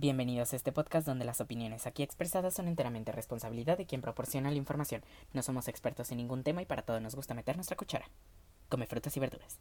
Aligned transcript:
Bienvenidos 0.00 0.54
a 0.54 0.56
este 0.56 0.72
podcast 0.72 1.06
donde 1.06 1.26
las 1.26 1.42
opiniones 1.42 1.86
aquí 1.86 2.02
expresadas 2.02 2.54
son 2.54 2.68
enteramente 2.68 3.12
responsabilidad 3.12 3.76
de 3.76 3.84
quien 3.84 4.00
proporciona 4.00 4.50
la 4.50 4.56
información. 4.56 5.02
No 5.34 5.42
somos 5.42 5.68
expertos 5.68 6.10
en 6.10 6.16
ningún 6.16 6.42
tema 6.42 6.62
y 6.62 6.64
para 6.64 6.80
todo 6.80 7.00
nos 7.00 7.14
gusta 7.14 7.34
meter 7.34 7.56
nuestra 7.56 7.76
cuchara. 7.76 8.08
Come 8.70 8.86
frutas 8.86 9.14
y 9.18 9.20
verduras. 9.20 9.60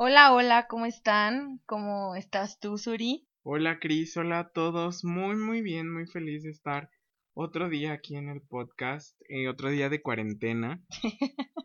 Hola, 0.00 0.32
hola, 0.32 0.68
¿cómo 0.68 0.86
están? 0.86 1.60
¿Cómo 1.66 2.14
estás 2.14 2.60
tú, 2.60 2.78
Suri? 2.78 3.26
Hola 3.42 3.80
Cris, 3.80 4.16
hola 4.16 4.38
a 4.38 4.48
todos, 4.52 5.04
muy 5.04 5.34
muy 5.34 5.60
bien, 5.60 5.92
muy 5.92 6.06
feliz 6.06 6.44
de 6.44 6.50
estar 6.50 6.88
otro 7.34 7.68
día 7.68 7.94
aquí 7.94 8.14
en 8.14 8.28
el 8.28 8.40
podcast, 8.40 9.20
eh, 9.28 9.48
otro 9.48 9.70
día 9.70 9.88
de 9.88 10.00
cuarentena, 10.00 10.80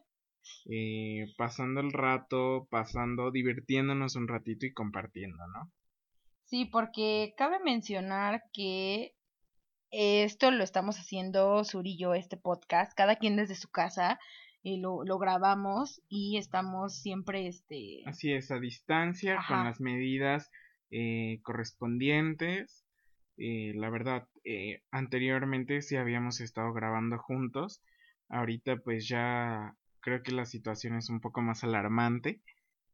eh, 0.66 1.28
pasando 1.38 1.80
el 1.80 1.94
rato, 1.94 2.68
pasando, 2.72 3.30
divirtiéndonos 3.30 4.16
un 4.16 4.28
ratito 4.28 4.66
y 4.66 4.74
compartiendo, 4.74 5.46
¿no? 5.54 5.72
Sí, 6.46 6.66
porque 6.66 7.36
cabe 7.38 7.60
mencionar 7.60 8.42
que 8.52 9.14
esto 9.92 10.50
lo 10.50 10.64
estamos 10.64 10.98
haciendo 10.98 11.64
Suri 11.64 11.92
y 11.92 11.98
yo, 12.00 12.16
este 12.16 12.38
podcast, 12.38 12.94
cada 12.96 13.18
quien 13.18 13.36
desde 13.36 13.54
su 13.54 13.70
casa, 13.70 14.20
y 14.64 14.78
lo, 14.80 15.04
lo 15.04 15.20
grabamos 15.20 16.02
y 16.08 16.38
estamos 16.38 16.96
siempre, 16.96 17.48
este... 17.48 18.02
Así 18.06 18.32
es, 18.32 18.50
a 18.50 18.60
distancia, 18.60 19.44
con 19.48 19.66
las 19.66 19.82
medidas 19.82 20.50
eh, 20.90 21.40
correspondientes. 21.44 22.86
Eh, 23.36 23.74
la 23.76 23.90
verdad, 23.90 24.28
eh, 24.46 24.82
anteriormente 24.90 25.82
sí 25.82 25.98
habíamos 25.98 26.40
estado 26.40 26.72
grabando 26.72 27.20
juntos. 27.20 27.82
Ahorita 28.30 28.78
pues 28.78 29.08
ya 29.08 29.76
creo 30.00 30.24
que 30.24 30.32
la 30.32 30.46
situación 30.46 30.96
es 30.96 31.10
un 31.10 31.20
poco 31.20 31.42
más 31.42 31.66
alarmante 31.66 32.42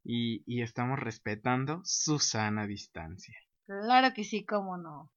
y, 0.03 0.43
y 0.47 0.63
estamos 0.63 0.97
respetando 0.97 1.81
su 1.83 2.17
sana 2.17 2.65
distancia. 2.65 3.36
Claro 3.65 4.13
que 4.15 4.23
sí, 4.23 4.43
cómo 4.43 4.77
no. 4.77 5.11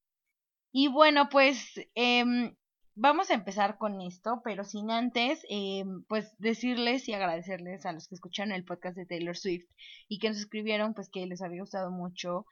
Y 0.70 0.88
bueno, 0.88 1.28
pues 1.30 1.74
em, 1.94 2.54
vamos 2.94 3.30
a 3.30 3.34
empezar 3.34 3.78
con 3.78 4.00
esto, 4.00 4.40
pero 4.44 4.64
sin 4.64 4.90
antes, 4.90 5.44
em, 5.48 6.04
pues 6.08 6.34
decirles 6.38 7.08
y 7.08 7.14
agradecerles 7.14 7.86
a 7.86 7.92
los 7.92 8.08
que 8.08 8.14
escucharon 8.14 8.52
el 8.52 8.64
podcast 8.64 8.96
de 8.96 9.06
Taylor 9.06 9.36
Swift 9.36 9.66
y 10.08 10.18
que 10.18 10.28
nos 10.28 10.38
escribieron, 10.38 10.94
pues 10.94 11.08
que 11.10 11.26
les 11.26 11.42
había 11.42 11.60
gustado 11.62 11.90
mucho 11.90 12.46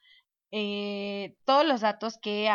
eh, 0.52 1.36
todos 1.44 1.66
los 1.66 1.80
datos 1.82 2.18
que 2.18 2.48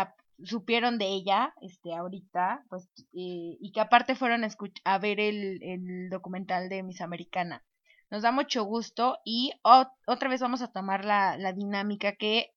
supieron 0.44 0.98
de 0.98 1.08
ella, 1.08 1.54
este, 1.62 1.94
ahorita, 1.96 2.66
pues, 2.70 2.90
eh, 3.14 3.58
y 3.60 3.72
que 3.74 3.80
aparte 3.80 4.16
fueron 4.16 4.44
a, 4.44 4.50
a 4.84 5.00
ver 5.00 5.20
el, 5.20 6.10
documental 6.10 6.70
de 6.70 6.84
Miss 6.84 7.02
Americana. 7.02 7.64
Nos 8.10 8.22
da 8.24 8.32
mucho 8.32 8.64
gusto 8.66 9.18
y 9.26 9.54
ot- 9.64 9.92
otra 10.08 10.30
vez 10.30 10.42
vamos 10.42 10.62
a 10.62 10.72
tomar 10.72 11.06
la 11.06 11.54
dinámica 11.54 12.14
que 12.16 12.52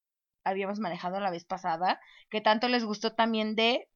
habíamos 0.44 0.78
manejado 0.80 1.20
la 1.20 1.30
vez 1.30 1.44
pasada, 1.44 2.00
que 2.30 2.40
tanto 2.40 2.68
les 2.68 2.84
gustó 2.84 3.14
también 3.14 3.54
de, 3.54 3.88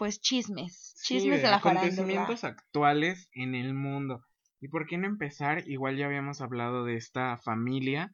pues, 0.00 0.18
chismes, 0.22 0.94
Sí, 0.96 1.18
chismes 1.18 1.42
de, 1.42 1.50
la 1.50 1.60
farándula. 1.60 1.88
acontecimientos 1.88 2.44
actuales 2.44 3.28
en 3.34 3.54
el 3.54 3.74
mundo. 3.74 4.24
¿Y 4.58 4.68
por 4.68 4.86
qué 4.86 4.96
no 4.96 5.06
empezar? 5.06 5.68
Igual 5.68 5.98
ya 5.98 6.06
habíamos 6.06 6.40
hablado 6.40 6.86
de 6.86 6.96
esta 6.96 7.36
familia, 7.36 8.10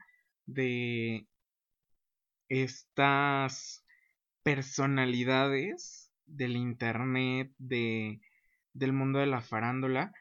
de 0.46 1.28
estas 2.48 3.84
personalidades 4.42 6.10
del 6.26 6.56
internet, 6.56 7.52
de 7.58 8.20
del 8.72 8.92
mundo 8.92 9.20
de 9.20 9.26
la 9.26 9.40
farándula, 9.40 10.12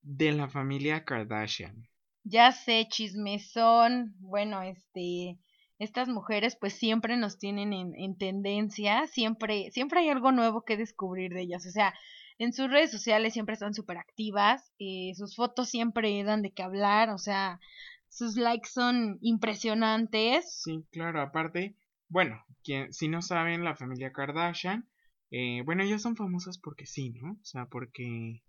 de 0.00 0.32
la 0.32 0.48
familia 0.48 1.04
Kardashian. 1.04 1.86
Ya 2.24 2.52
sé, 2.52 2.86
chismesón. 2.88 4.14
Bueno, 4.18 4.62
este, 4.62 5.38
estas 5.78 6.08
mujeres 6.08 6.56
pues 6.56 6.74
siempre 6.74 7.16
nos 7.16 7.38
tienen 7.38 7.72
en, 7.72 7.94
en 7.96 8.16
tendencia, 8.16 9.06
siempre, 9.06 9.70
siempre 9.72 10.00
hay 10.00 10.08
algo 10.08 10.32
nuevo 10.32 10.62
que 10.62 10.76
descubrir 10.76 11.32
de 11.32 11.42
ellas. 11.42 11.66
O 11.66 11.70
sea, 11.70 11.94
en 12.38 12.52
sus 12.52 12.70
redes 12.70 12.90
sociales 12.90 13.32
siempre 13.32 13.54
están 13.54 13.74
súper 13.74 13.98
activas, 13.98 14.72
eh, 14.78 15.12
sus 15.14 15.36
fotos 15.36 15.68
siempre 15.68 16.22
dan 16.24 16.42
de 16.42 16.52
qué 16.52 16.62
hablar, 16.62 17.10
o 17.10 17.18
sea, 17.18 17.60
sus 18.08 18.36
likes 18.36 18.68
son 18.68 19.18
impresionantes. 19.20 20.60
Sí, 20.62 20.84
claro, 20.90 21.20
aparte, 21.20 21.76
bueno, 22.08 22.44
quien, 22.62 22.92
si 22.92 23.08
no 23.08 23.22
saben, 23.22 23.64
la 23.64 23.76
familia 23.76 24.12
Kardashian, 24.12 24.88
eh, 25.30 25.62
bueno, 25.64 25.82
ellos 25.82 26.02
son 26.02 26.14
famosos 26.14 26.58
porque 26.58 26.86
sí, 26.86 27.10
¿no? 27.10 27.32
O 27.32 27.44
sea, 27.44 27.66
porque 27.66 28.42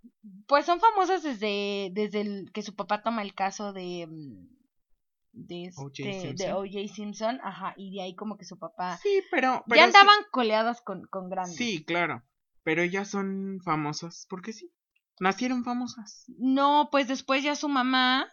Pues 0.47 0.65
son 0.65 0.79
famosas 0.79 1.23
desde, 1.23 1.89
desde 1.91 2.21
el, 2.21 2.51
que 2.53 2.61
su 2.61 2.75
papá 2.75 3.01
toma 3.01 3.23
el 3.23 3.33
caso 3.33 3.73
de, 3.73 4.05
mm, 4.07 4.56
de, 5.37 5.65
este, 5.65 6.03
de 6.03 6.13
Simpson. 6.21 6.51
O.J. 6.51 6.93
Simpson, 6.93 7.39
ajá, 7.43 7.73
y 7.77 7.95
de 7.95 8.01
ahí 8.01 8.15
como 8.15 8.37
que 8.37 8.45
su 8.45 8.57
papá... 8.57 8.97
Sí, 8.97 9.21
pero, 9.31 9.63
pero 9.67 9.81
ya 9.81 9.91
sí- 9.91 9.97
andaban 9.97 10.23
coleadas 10.31 10.81
con, 10.81 11.05
con 11.07 11.29
grandes. 11.29 11.55
Sí, 11.55 11.85
claro. 11.85 12.23
Pero 12.63 12.81
ellas 12.81 13.09
son 13.09 13.59
famosas 13.63 14.25
porque 14.29 14.51
sí. 14.51 14.73
Nacieron 15.19 15.63
famosas. 15.63 16.25
No, 16.37 16.89
pues 16.91 17.07
después 17.07 17.43
ya 17.43 17.55
su 17.55 17.69
mamá. 17.69 18.27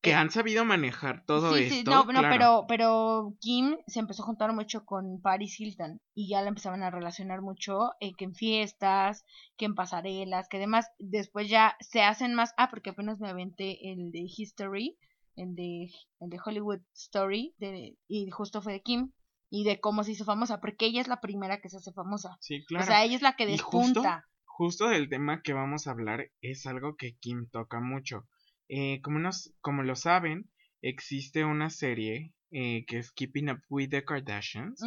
Que 0.00 0.14
han 0.14 0.30
sabido 0.30 0.64
manejar 0.64 1.24
todo 1.24 1.56
sí, 1.56 1.64
esto. 1.64 1.90
no, 1.90 2.04
no, 2.04 2.20
claro. 2.20 2.28
pero, 2.30 2.64
pero 2.68 3.36
Kim 3.40 3.76
se 3.88 3.98
empezó 3.98 4.22
a 4.22 4.26
juntar 4.26 4.52
mucho 4.52 4.84
con 4.84 5.20
Paris 5.20 5.58
Hilton 5.58 6.00
y 6.14 6.28
ya 6.28 6.40
la 6.40 6.48
empezaban 6.48 6.84
a 6.84 6.90
relacionar 6.90 7.42
mucho, 7.42 7.90
eh, 7.98 8.12
que 8.16 8.26
en 8.26 8.34
fiestas, 8.34 9.24
que 9.56 9.64
en 9.64 9.74
pasarelas, 9.74 10.48
que 10.48 10.58
además 10.58 10.86
después 11.00 11.48
ya 11.48 11.76
se 11.80 12.02
hacen 12.02 12.34
más. 12.34 12.54
Ah, 12.56 12.70
porque 12.70 12.90
apenas 12.90 13.18
me 13.18 13.28
aventé 13.28 13.90
el 13.90 14.12
de 14.12 14.20
History, 14.20 14.96
el 15.38 15.54
de, 15.54 15.90
el 16.20 16.30
de 16.30 16.38
Hollywood 16.44 16.80
Story, 16.94 17.54
de, 17.58 17.96
y 18.08 18.30
justo 18.30 18.60
fue 18.62 18.72
de 18.74 18.82
Kim 18.82 19.12
y 19.50 19.64
de 19.64 19.80
cómo 19.80 20.04
se 20.04 20.12
hizo 20.12 20.24
famosa, 20.24 20.60
porque 20.60 20.86
ella 20.86 21.00
es 21.00 21.08
la 21.08 21.20
primera 21.20 21.60
que 21.60 21.68
se 21.70 21.78
hace 21.78 21.92
famosa. 21.92 22.36
Sí, 22.40 22.64
claro. 22.66 22.84
O 22.84 22.86
sea, 22.86 23.04
ella 23.04 23.16
es 23.16 23.22
la 23.22 23.34
que 23.36 23.44
Y 23.50 23.56
justo- 23.58 23.78
despunta. 24.00 24.24
Justo 24.44 24.88
del 24.88 25.08
tema 25.08 25.40
que 25.42 25.52
vamos 25.52 25.86
a 25.86 25.92
hablar 25.92 26.30
es 26.40 26.66
algo 26.66 26.96
que 26.96 27.16
Kim 27.20 27.48
toca 27.50 27.80
mucho. 27.80 28.26
Eh, 28.68 29.00
como, 29.02 29.20
nos, 29.20 29.54
como 29.60 29.82
lo 29.84 29.94
saben, 29.94 30.50
existe 30.82 31.44
una 31.44 31.70
serie 31.70 32.34
eh, 32.50 32.84
que 32.86 32.98
es 32.98 33.12
Keeping 33.12 33.50
Up 33.50 33.60
with 33.68 33.90
the 33.90 34.04
Kardashians, 34.04 34.80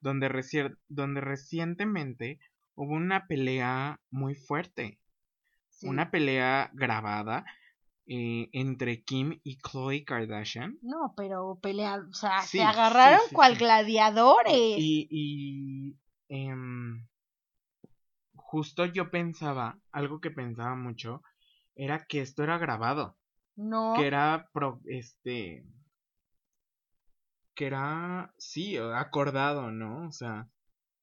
donde, 0.00 0.28
reci- 0.30 0.74
donde 0.88 1.20
recientemente 1.20 2.38
hubo 2.74 2.94
una 2.94 3.26
pelea 3.26 4.00
muy 4.10 4.34
fuerte. 4.34 4.98
Sí. 5.68 5.86
Una 5.88 6.10
pelea 6.10 6.70
grabada 6.72 7.44
eh, 8.08 8.48
entre 8.52 9.02
Kim 9.04 9.38
y 9.44 9.58
Khloe 9.58 10.04
Kardashian. 10.04 10.78
No, 10.82 11.14
pero 11.16 11.58
pelea, 11.62 12.04
o 12.10 12.14
sea, 12.14 12.40
Sí, 12.42 12.58
se 12.58 12.62
agarraron 12.62 13.20
sí, 13.20 13.28
sí, 13.28 13.34
cual 13.36 13.52
sí. 13.54 13.58
gladiadores. 13.58 14.54
Y, 14.78 15.08
y 15.10 15.96
em, 16.28 17.06
justo 18.36 18.86
yo 18.86 19.10
pensaba, 19.10 19.78
algo 19.92 20.20
que 20.20 20.30
pensaba 20.30 20.74
mucho, 20.74 21.22
era 21.76 22.06
que 22.06 22.20
esto 22.22 22.42
era 22.42 22.56
grabado, 22.58 23.16
no, 23.56 23.94
que 23.94 24.06
era, 24.06 24.48
pro- 24.52 24.80
este, 24.86 25.64
que 27.54 27.66
era, 27.66 28.32
sí, 28.38 28.76
acordado, 28.76 29.70
¿no? 29.70 30.08
O 30.08 30.12
sea, 30.12 30.48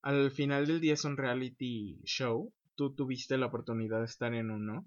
al 0.03 0.31
final 0.31 0.67
del 0.67 0.81
día 0.81 0.93
es 0.93 1.05
un 1.05 1.17
reality 1.17 1.99
show, 2.05 2.53
tú 2.75 2.95
tuviste 2.95 3.37
la 3.37 3.47
oportunidad 3.47 3.99
de 3.99 4.05
estar 4.05 4.33
en 4.33 4.51
uno, 4.51 4.85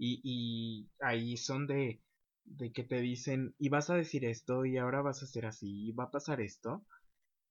y, 0.00 0.20
y 0.24 0.90
ahí 1.04 1.36
son 1.38 1.66
de, 1.68 2.02
de 2.44 2.72
que 2.72 2.84
te 2.84 3.00
dicen, 3.00 3.54
y 3.58 3.70
vas 3.70 3.90
a 3.90 3.96
decir 3.96 4.24
esto, 4.26 4.64
y 4.66 4.78
ahora 4.78 5.02
vas 5.02 5.22
a 5.22 5.26
hacer 5.26 5.46
así, 5.46 5.88
y 5.88 5.92
va 5.92 6.04
a 6.04 6.12
pasar 6.12 6.40
esto, 6.42 6.84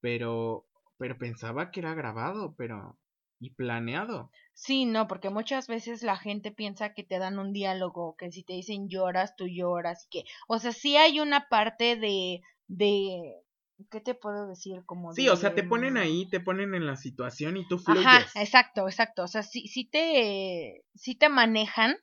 pero, 0.01 0.67
pero 0.97 1.17
pensaba 1.17 1.71
que 1.71 1.81
era 1.81 1.95
grabado, 1.95 2.55
pero, 2.57 2.99
y 3.39 3.51
planeado. 3.51 4.33
sí, 4.53 4.85
no, 4.85 5.07
porque 5.07 5.29
muchas 5.31 5.67
veces 5.67 6.03
la 6.03 6.15
gente 6.17 6.51
piensa 6.51 6.93
que 6.93 7.03
te 7.03 7.17
dan 7.19 7.39
un 7.39 7.53
diálogo, 7.53 8.15
que 8.17 8.31
si 8.31 8.43
te 8.43 8.53
dicen 8.53 8.87
lloras, 8.89 9.35
tú 9.35 9.47
lloras, 9.47 10.05
y 10.05 10.09
que, 10.09 10.29
o 10.47 10.59
sea, 10.59 10.71
sí 10.71 10.97
hay 10.97 11.19
una 11.19 11.47
parte 11.49 11.95
de, 11.95 12.41
de, 12.67 13.43
¿qué 13.89 14.01
te 14.01 14.13
puedo 14.15 14.47
decir? 14.47 14.85
Como 14.85 15.13
Sí, 15.13 15.27
de, 15.27 15.29
o 15.29 15.35
sea, 15.35 15.53
te 15.53 15.63
ponen 15.63 15.97
ahí, 15.97 16.27
te 16.29 16.39
ponen 16.39 16.73
en 16.73 16.85
la 16.87 16.95
situación 16.95 17.57
y 17.57 17.67
tú 17.67 17.77
fluyes. 17.77 18.25
Ajá, 18.25 18.31
exacto, 18.35 18.87
exacto, 18.87 19.23
o 19.23 19.27
sea, 19.27 19.43
sí, 19.43 19.67
sí 19.67 19.83
te, 19.85 20.85
sí 20.95 21.15
te 21.15 21.27
manejan, 21.29 21.97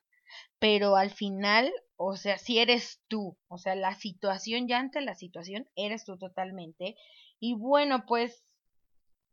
pero 0.58 0.96
al 0.96 1.10
final, 1.10 1.72
o 1.96 2.16
sea, 2.16 2.38
si 2.38 2.58
eres 2.58 3.02
tú, 3.08 3.36
o 3.48 3.58
sea, 3.58 3.74
la 3.74 3.94
situación, 3.94 4.68
ya 4.68 4.78
ante 4.78 5.00
la 5.00 5.14
situación, 5.14 5.68
eres 5.76 6.04
tú 6.04 6.18
totalmente. 6.18 6.96
Y 7.40 7.54
bueno, 7.54 8.04
pues, 8.06 8.44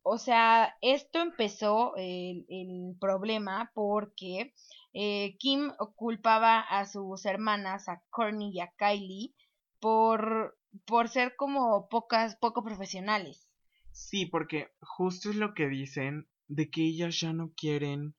o 0.01 0.17
sea, 0.17 0.75
esto 0.81 1.21
empezó 1.21 1.95
el, 1.95 2.45
el 2.49 2.95
problema 2.99 3.71
porque 3.73 4.53
eh, 4.93 5.37
Kim 5.39 5.71
culpaba 5.95 6.59
a 6.59 6.85
sus 6.85 7.25
hermanas, 7.25 7.89
a 7.89 8.03
Kourtney 8.09 8.51
y 8.53 8.59
a 8.59 8.71
Kylie, 8.77 9.33
por, 9.79 10.57
por 10.85 11.09
ser 11.09 11.35
como 11.35 11.87
pocas, 11.89 12.35
poco 12.35 12.63
profesionales. 12.63 13.47
Sí, 13.91 14.25
porque 14.25 14.71
justo 14.81 15.29
es 15.29 15.35
lo 15.35 15.53
que 15.53 15.67
dicen 15.67 16.27
de 16.47 16.69
que 16.69 16.81
ellas 16.81 17.19
ya 17.19 17.33
no 17.33 17.51
quieren 17.55 18.15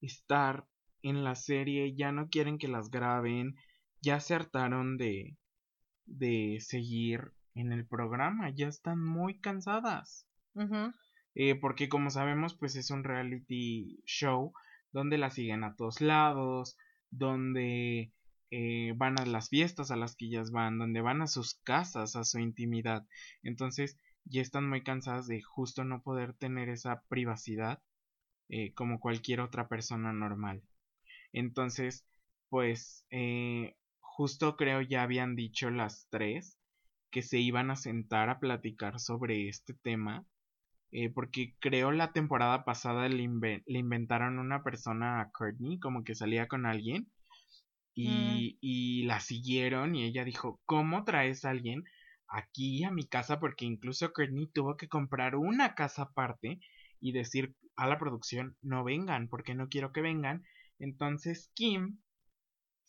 estar 0.00 0.66
en 1.02 1.24
la 1.24 1.34
serie, 1.34 1.94
ya 1.94 2.12
no 2.12 2.28
quieren 2.28 2.58
que 2.58 2.68
las 2.68 2.90
graben, 2.90 3.56
ya 4.00 4.20
se 4.20 4.34
hartaron 4.34 4.96
de, 4.96 5.36
de 6.06 6.58
seguir 6.60 7.32
en 7.54 7.72
el 7.72 7.86
programa, 7.86 8.50
ya 8.50 8.68
están 8.68 9.02
muy 9.04 9.40
cansadas. 9.40 10.26
Eh, 11.34 11.54
porque 11.54 11.88
como 11.88 12.10
sabemos, 12.10 12.54
pues 12.54 12.76
es 12.76 12.90
un 12.90 13.04
reality 13.04 14.02
show 14.04 14.52
donde 14.92 15.18
la 15.18 15.30
siguen 15.30 15.64
a 15.64 15.74
todos 15.76 16.00
lados, 16.00 16.76
donde 17.10 18.12
eh, 18.50 18.92
van 18.96 19.18
a 19.18 19.24
las 19.24 19.48
fiestas 19.48 19.90
a 19.90 19.96
las 19.96 20.14
que 20.14 20.26
ellas 20.26 20.50
van, 20.50 20.78
donde 20.78 21.00
van 21.00 21.22
a 21.22 21.26
sus 21.26 21.54
casas, 21.54 22.16
a 22.16 22.24
su 22.24 22.38
intimidad. 22.38 23.06
Entonces 23.42 23.98
ya 24.24 24.42
están 24.42 24.68
muy 24.68 24.82
cansadas 24.82 25.26
de 25.26 25.40
justo 25.42 25.84
no 25.84 26.02
poder 26.02 26.34
tener 26.34 26.68
esa 26.68 27.02
privacidad 27.08 27.82
eh, 28.48 28.74
como 28.74 29.00
cualquier 29.00 29.40
otra 29.40 29.68
persona 29.68 30.12
normal. 30.12 30.62
Entonces, 31.32 32.04
pues, 32.48 33.06
eh, 33.10 33.76
justo 34.00 34.56
creo 34.56 34.82
ya 34.82 35.02
habían 35.02 35.36
dicho 35.36 35.70
las 35.70 36.06
tres 36.10 36.58
que 37.10 37.22
se 37.22 37.38
iban 37.38 37.70
a 37.70 37.76
sentar 37.76 38.30
a 38.30 38.40
platicar 38.40 38.98
sobre 38.98 39.48
este 39.48 39.74
tema. 39.74 40.26
Eh, 40.94 41.08
porque 41.08 41.54
creo 41.58 41.90
la 41.90 42.12
temporada 42.12 42.66
pasada 42.66 43.08
le, 43.08 43.22
inventaron 43.66 44.38
una 44.38 44.62
persona 44.62 45.20
a 45.20 45.30
Courtney, 45.30 45.78
como 45.78 46.04
que 46.04 46.14
salía 46.14 46.48
con 46.48 46.66
alguien. 46.66 47.10
Y, 47.94 48.08
mm. 48.08 48.58
y 48.60 49.02
la 49.04 49.20
siguieron 49.20 49.94
y 49.94 50.04
ella 50.04 50.24
dijo, 50.24 50.60
¿cómo 50.64 51.04
traes 51.04 51.44
a 51.44 51.50
alguien 51.50 51.84
aquí 52.28 52.84
a 52.84 52.90
mi 52.90 53.06
casa? 53.06 53.40
Porque 53.40 53.64
incluso 53.66 54.12
Courtney 54.12 54.46
tuvo 54.48 54.76
que 54.76 54.88
comprar 54.88 55.36
una 55.36 55.74
casa 55.74 56.02
aparte 56.02 56.58
y 57.00 57.12
decir 57.12 57.54
a 57.76 57.86
la 57.86 57.98
producción, 57.98 58.56
no 58.62 58.84
vengan, 58.84 59.28
porque 59.28 59.54
no 59.54 59.68
quiero 59.68 59.92
que 59.92 60.02
vengan. 60.02 60.44
Entonces 60.82 61.48
Kim 61.54 62.00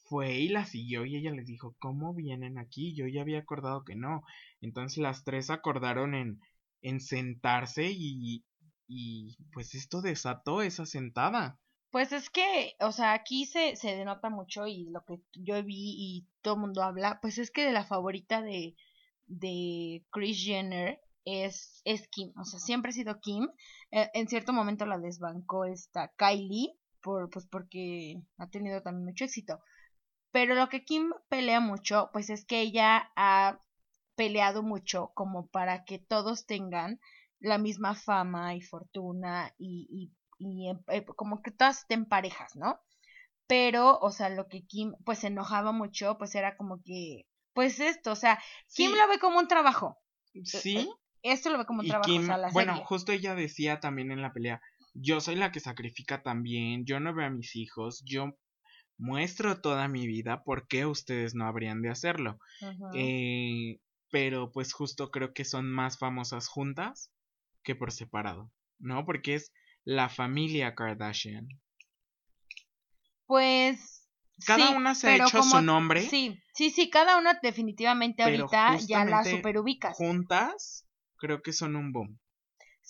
fue 0.10 0.34
y 0.40 0.50
la 0.50 0.66
siguió 0.66 1.06
y 1.06 1.16
ella 1.16 1.31
les 1.31 1.45
dijo, 1.45 1.75
¿cómo 1.80 2.16
vienen 2.16 2.57
aquí? 2.57 2.95
Yo 2.95 3.07
ya 3.07 3.22
había 3.22 3.40
acordado 3.40 3.84
que 3.86 3.95
no. 3.95 4.24
Entonces 4.62 4.98
las 4.98 5.24
tres 5.24 5.51
acordaron 5.51 6.16
en, 6.16 6.40
en 6.81 7.00
sentarse 7.00 7.92
y, 7.92 8.44
y 8.88 9.38
pues 9.54 9.75
esto 9.75 10.01
desató 10.01 10.63
esa 10.63 10.88
sentada. 10.88 11.60
Pues 11.92 12.12
es 12.12 12.31
que, 12.31 12.74
o 12.80 12.92
sea, 12.92 13.13
aquí 13.13 13.45
se, 13.45 13.75
se 13.75 13.95
denota 13.95 14.31
mucho 14.31 14.66
y 14.66 14.90
lo 14.90 15.06
que 15.06 15.19
yo 15.34 15.63
vi 15.63 15.94
y 15.95 16.28
todo 16.42 16.56
el 16.56 16.62
mundo 16.62 16.81
habla, 16.81 17.19
pues 17.22 17.38
es 17.38 17.51
que 17.51 17.63
de 17.63 17.72
la 17.72 17.86
favorita 17.86 18.42
de, 18.42 18.75
de 19.28 20.04
Chris 20.10 20.44
Jenner 20.44 21.00
es, 21.25 21.81
es 21.86 22.07
Kim, 22.07 22.34
o 22.36 22.45
sea, 22.45 22.60
siempre 22.60 22.90
ha 22.90 22.94
sido 22.94 23.19
Kim. 23.19 23.48
Eh, 23.92 24.10
en 24.16 24.28
cierto 24.28 24.54
momento 24.54 24.88
la 24.88 24.98
desbancó 24.98 25.66
esta 25.66 26.12
Kylie, 26.18 26.74
por, 27.03 27.29
pues 27.29 27.45
porque 27.45 28.23
ha 28.38 28.50
tenido 28.50 28.81
también 28.81 29.05
mucho 29.05 29.25
éxito. 29.25 29.59
Pero 30.31 30.55
lo 30.55 30.67
que 30.69 30.83
Kim 30.83 31.11
pelea 31.29 31.59
mucho, 31.59 32.09
pues 32.11 32.31
es 32.31 32.45
que 32.45 32.61
ella 32.61 33.11
ha 33.15 33.59
peleado 34.15 34.63
mucho 34.63 35.11
como 35.13 35.47
para 35.47 35.83
que 35.85 36.00
todos 36.00 36.47
tengan 36.47 37.00
la 37.39 37.57
misma 37.57 37.94
fama 37.94 38.55
y 38.55 38.61
fortuna 38.61 39.53
y, 39.59 39.88
y, 39.91 40.11
y 40.39 40.69
eh, 40.88 41.05
como 41.05 41.41
que 41.41 41.51
todas 41.51 41.79
estén 41.79 42.05
parejas, 42.05 42.55
¿no? 42.55 42.79
Pero, 43.47 43.99
o 43.99 44.11
sea, 44.11 44.29
lo 44.29 44.47
que 44.47 44.65
Kim 44.65 44.94
pues 45.06 45.19
se 45.19 45.27
enojaba 45.27 45.71
mucho, 45.71 46.17
pues 46.17 46.33
era 46.33 46.56
como 46.56 46.81
que, 46.83 47.27
pues 47.53 47.79
esto, 47.79 48.11
o 48.11 48.15
sea, 48.15 48.41
Kim 48.73 48.91
lo 48.91 49.07
ve 49.07 49.19
como 49.19 49.39
un 49.39 49.47
trabajo. 49.47 49.97
Sí, 50.45 50.89
esto 51.21 51.49
lo 51.51 51.57
ve 51.57 51.65
como 51.65 51.81
un 51.81 51.88
trabajo. 51.88 52.09
bueno, 52.53 52.77
justo 52.85 53.11
ella 53.11 53.35
decía 53.35 53.79
también 53.79 54.11
en 54.11 54.21
la 54.21 54.33
pelea, 54.33 54.61
yo 54.94 55.22
soy 55.22 55.36
la 55.36 55.51
que 55.51 55.60
sacrifica 55.60 56.22
también, 56.24 56.86
yo 56.86 57.00
no 57.00 57.13
veo 57.13 57.28
a 57.28 57.31
mis 57.31 57.56
hijos, 57.56 58.04
yo 58.06 58.34
muestro 58.98 59.62
toda 59.62 59.88
mi 59.88 60.07
vida, 60.07 60.44
¿por 60.44 60.68
qué 60.68 60.86
ustedes 60.86 61.36
no 61.36 61.45
habrían 61.45 61.81
de 61.81 61.90
hacerlo? 61.90 62.38
eh, 62.95 63.80
pero 64.12 64.51
pues 64.51 64.74
justo 64.74 65.10
creo 65.10 65.34
que 65.34 65.45
son 65.45 65.72
más 65.72 65.98
famosas 65.98 66.48
juntas 66.48 67.12
que 67.63 67.75
por 67.75 67.92
separado, 67.92 68.51
¿no? 68.80 69.06
Porque 69.06 69.36
es 69.36 69.51
la 69.84 70.10
familia 70.10 70.75
Kardashian. 70.75 71.48
Pues 73.25 74.07
cada 74.45 74.72
una 74.72 74.95
se 74.95 75.10
ha 75.10 75.16
hecho 75.16 75.42
su 75.42 75.62
nombre. 75.62 76.01
Sí, 76.01 76.40
sí, 76.54 76.69
sí, 76.69 76.90
cada 76.90 77.18
una 77.18 77.40
definitivamente 77.42 78.24
ahorita 78.24 78.78
ya 78.88 79.06
la 79.06 79.24
superubicas. 79.24 79.98
Juntas 79.98 80.86
creo 81.18 81.42
que 81.42 81.54
son 81.54 81.75
un 81.75 81.92
boom. 81.92 82.19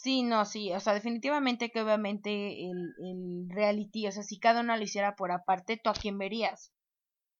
Sí, 0.04 0.22
no, 0.24 0.44
sí, 0.44 0.74
o 0.74 0.82
sea, 0.82 0.94
definitivamente 0.94 1.72
que 1.72 1.82
obviamente 1.82 2.70
el, 2.70 2.94
el 3.00 3.50
reality, 3.50 4.06
o 4.08 4.12
sea, 4.12 4.22
si 4.22 4.38
cada 4.38 4.60
uno 4.60 4.76
lo 4.76 4.84
hiciera 4.84 5.16
por 5.16 5.32
aparte, 5.32 5.80
¿tú 5.82 5.90
a 5.90 5.94
quién 5.94 6.18
verías? 6.18 6.74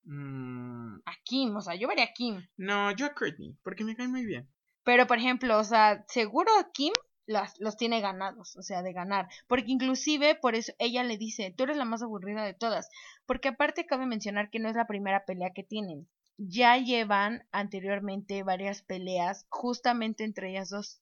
Mm. 0.06 0.96
A 1.06 1.12
Kim, 1.24 1.54
o 1.58 1.62
sea, 1.62 1.76
yo 1.76 1.90
vería 1.90 2.06
a 2.06 2.14
Kim. 2.14 2.48
No, 2.56 2.96
yo 2.96 3.06
a 3.06 3.14
Courtney, 3.14 3.58
porque 3.64 3.84
me 3.84 3.98
cae 3.98 4.08
muy 4.08 4.26
bien. 4.26 4.50
Pero, 4.86 5.08
por 5.08 5.18
ejemplo, 5.18 5.60
o 5.60 5.64
sea, 5.66 6.06
seguro 6.08 6.58
a 6.58 6.72
Kim 6.72 6.94
las, 7.26 7.60
los 7.60 7.76
tiene 7.76 8.00
ganados, 8.00 8.56
o 8.56 8.62
sea, 8.62 8.82
de 8.82 8.94
ganar. 8.94 9.28
Porque 9.48 9.72
inclusive, 9.72 10.36
por 10.36 10.56
eso 10.56 10.72
ella 10.80 11.04
le 11.04 11.18
dice, 11.18 11.54
tú 11.58 11.64
eres 11.66 11.76
la 11.76 11.84
más 11.84 12.02
aburrida 12.02 12.46
de 12.46 12.54
todas. 12.54 12.90
Porque 13.26 13.50
aparte 13.50 13.86
cabe 13.86 14.06
mencionar 14.06 14.50
que 14.50 14.60
no 14.60 14.70
es 14.70 14.76
la 14.78 14.88
primera 14.88 15.26
pelea 15.26 15.52
que 15.54 15.64
tienen 15.64 16.08
ya 16.38 16.78
llevan 16.78 17.46
anteriormente 17.52 18.44
varias 18.44 18.82
peleas 18.82 19.46
justamente 19.50 20.24
entre 20.24 20.52
ellas 20.52 20.70
dos. 20.70 21.02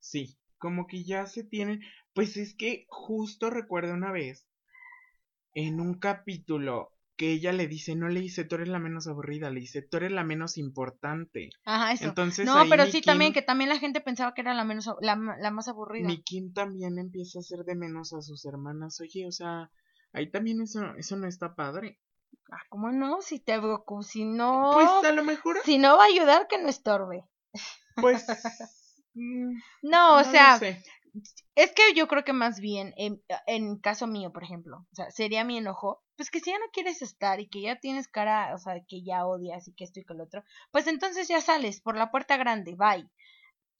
Sí, 0.00 0.37
como 0.58 0.86
que 0.86 1.04
ya 1.04 1.26
se 1.26 1.44
tienen, 1.44 1.80
pues 2.14 2.36
es 2.36 2.54
que 2.54 2.86
justo 2.88 3.50
recuerdo 3.50 3.94
una 3.94 4.12
vez 4.12 4.46
en 5.54 5.80
un 5.80 5.94
capítulo 5.94 6.90
que 7.18 7.32
ella 7.32 7.52
le 7.52 7.66
dice, 7.66 7.96
no 7.96 8.08
le 8.08 8.20
dice, 8.20 8.44
tú 8.44 8.54
eres 8.54 8.68
la 8.68 8.78
menos 8.78 9.08
aburrida, 9.08 9.50
le 9.50 9.58
dice, 9.58 9.82
tú 9.82 9.96
eres 9.96 10.12
la 10.12 10.22
menos 10.22 10.56
importante. 10.56 11.50
Ajá, 11.64 11.92
eso. 11.92 12.04
Entonces, 12.04 12.46
no, 12.46 12.64
pero 12.70 12.86
sí 12.86 13.02
también, 13.02 13.32
que 13.32 13.42
también 13.42 13.68
la 13.68 13.78
gente 13.78 14.00
pensaba 14.00 14.34
que 14.34 14.42
era 14.42 14.54
la 14.54 14.62
menos, 14.62 14.88
la, 15.00 15.16
la 15.16 15.50
más 15.50 15.66
aburrida. 15.66 16.06
Mi 16.06 16.22
Kim 16.22 16.52
también 16.52 16.96
empieza 16.96 17.38
a 17.38 17.40
hacer 17.40 17.64
de 17.64 17.74
menos 17.74 18.12
a 18.12 18.22
sus 18.22 18.44
hermanas. 18.46 19.00
Oye, 19.00 19.26
o 19.26 19.32
sea, 19.32 19.68
ahí 20.12 20.30
también 20.30 20.62
eso, 20.62 20.94
eso 20.96 21.16
no 21.16 21.26
está 21.26 21.56
padre. 21.56 21.98
Ah, 22.52 22.62
¿cómo 22.68 22.92
no? 22.92 23.20
Si 23.20 23.40
te 23.40 23.60
si 24.02 24.24
no. 24.24 24.70
Pues 24.74 24.88
a 25.04 25.12
lo 25.12 25.24
mejor. 25.24 25.58
Si 25.64 25.78
no 25.78 25.96
va 25.96 26.04
a 26.04 26.06
ayudar, 26.06 26.46
que 26.46 26.62
no 26.62 26.68
estorbe. 26.68 27.24
Pues. 27.96 28.24
Mm, 29.18 29.60
no, 29.82 30.16
o 30.18 30.24
sea. 30.24 30.60
Es 31.56 31.72
que 31.72 31.94
yo 31.94 32.06
creo 32.06 32.22
que 32.22 32.32
más 32.32 32.60
bien, 32.60 32.94
en, 32.96 33.20
en, 33.46 33.78
caso 33.78 34.06
mío, 34.06 34.32
por 34.32 34.44
ejemplo, 34.44 34.86
o 34.92 34.94
sea, 34.94 35.10
sería 35.10 35.42
mi 35.42 35.58
enojo, 35.58 36.04
pues 36.16 36.30
que 36.30 36.38
si 36.38 36.50
ya 36.50 36.58
no 36.58 36.66
quieres 36.72 37.02
estar 37.02 37.40
y 37.40 37.48
que 37.48 37.62
ya 37.62 37.80
tienes 37.80 38.06
cara, 38.06 38.54
o 38.54 38.58
sea, 38.58 38.74
que 38.86 39.02
ya 39.02 39.26
odias 39.26 39.66
y 39.66 39.74
que 39.74 39.82
esto 39.82 39.98
y 39.98 40.04
que 40.04 40.14
lo 40.14 40.24
otro, 40.24 40.44
pues 40.70 40.86
entonces 40.86 41.26
ya 41.26 41.40
sales 41.40 41.80
por 41.80 41.96
la 41.96 42.12
puerta 42.12 42.36
grande, 42.36 42.76
bye. 42.76 43.08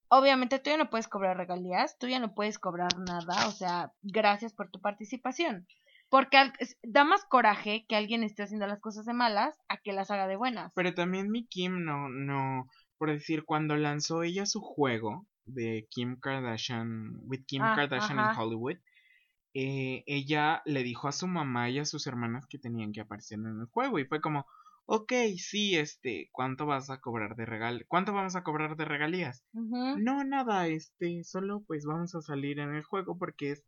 Obviamente 0.09 0.59
tú 0.59 0.71
ya 0.71 0.79
no 0.79 0.91
puedes 0.91 1.07
cobrar 1.07 1.37
regalías, 1.37 1.97
tú 1.99 2.09
ya 2.09 2.19
no 2.19 2.35
puedes 2.35 2.59
cobrar 2.59 2.99
nada, 2.99 3.47
o 3.47 3.53
sea, 3.53 3.93
gracias 4.03 4.55
por 4.55 4.71
tu 4.71 4.81
participación. 4.81 5.69
Porque 6.09 6.39
da 6.83 7.05
más 7.05 7.25
coraje 7.27 7.85
que 7.87 7.95
alguien 7.95 8.25
esté 8.25 8.43
haciendo 8.43 8.67
las 8.67 8.81
cosas 8.81 9.05
de 9.05 9.13
malas 9.13 9.55
a 9.69 9.77
que 9.77 9.93
las 9.93 10.11
haga 10.11 10.27
de 10.27 10.37
buenas. 10.37 10.73
Pero 10.75 10.95
también 10.95 11.31
mi 11.31 11.47
Kim 11.47 11.85
no, 11.85 12.09
no, 12.09 12.67
por 12.99 13.11
decir, 13.11 13.45
cuando 13.45 13.77
lanzó 13.77 14.23
ella 14.23 14.47
su 14.47 14.61
juego 14.61 15.27
de 15.47 15.87
Kim 15.91 16.19
Kardashian, 16.21 17.21
with 17.23 17.45
Kim 17.47 17.63
ah, 17.63 17.75
Kardashian 17.75 18.19
en 18.19 18.37
Hollywood, 18.37 18.77
eh, 19.55 20.05
ella 20.07 20.63
le 20.67 20.83
dijo 20.83 21.09
a 21.09 21.13
su 21.13 21.27
mamá 21.27 21.71
y 21.71 21.79
a 21.79 21.85
sus 21.85 22.07
hermanas 22.07 22.47
que 22.47 22.59
tenían 22.59 22.93
que 22.93 23.01
aparecer 23.01 23.39
en 23.39 23.61
el 23.61 23.67
juego 23.67 23.99
y 23.99 24.05
fue 24.05 24.21
como, 24.21 24.47
ok, 24.87 25.13
sí, 25.37 25.77
este, 25.77 26.29
¿cuánto 26.33 26.67
vas 26.67 26.91
a 26.91 27.01
cobrar 27.01 27.35
de 27.37 27.47
regal? 27.47 27.85
¿Cuánto 27.89 28.13
vamos 28.13 28.37
a 28.37 28.43
cobrar 28.43 28.77
de 28.77 28.85
regalías? 28.85 29.45
No, 29.53 30.25
nada, 30.25 30.67
este, 30.67 31.25
solo 31.25 31.63
pues 31.67 31.87
vamos 31.87 32.15
a 32.15 32.23
salir 32.23 32.59
en 32.59 32.75
el 32.75 32.83
juego 32.83 33.19
porque 33.19 33.53
es 33.53 33.65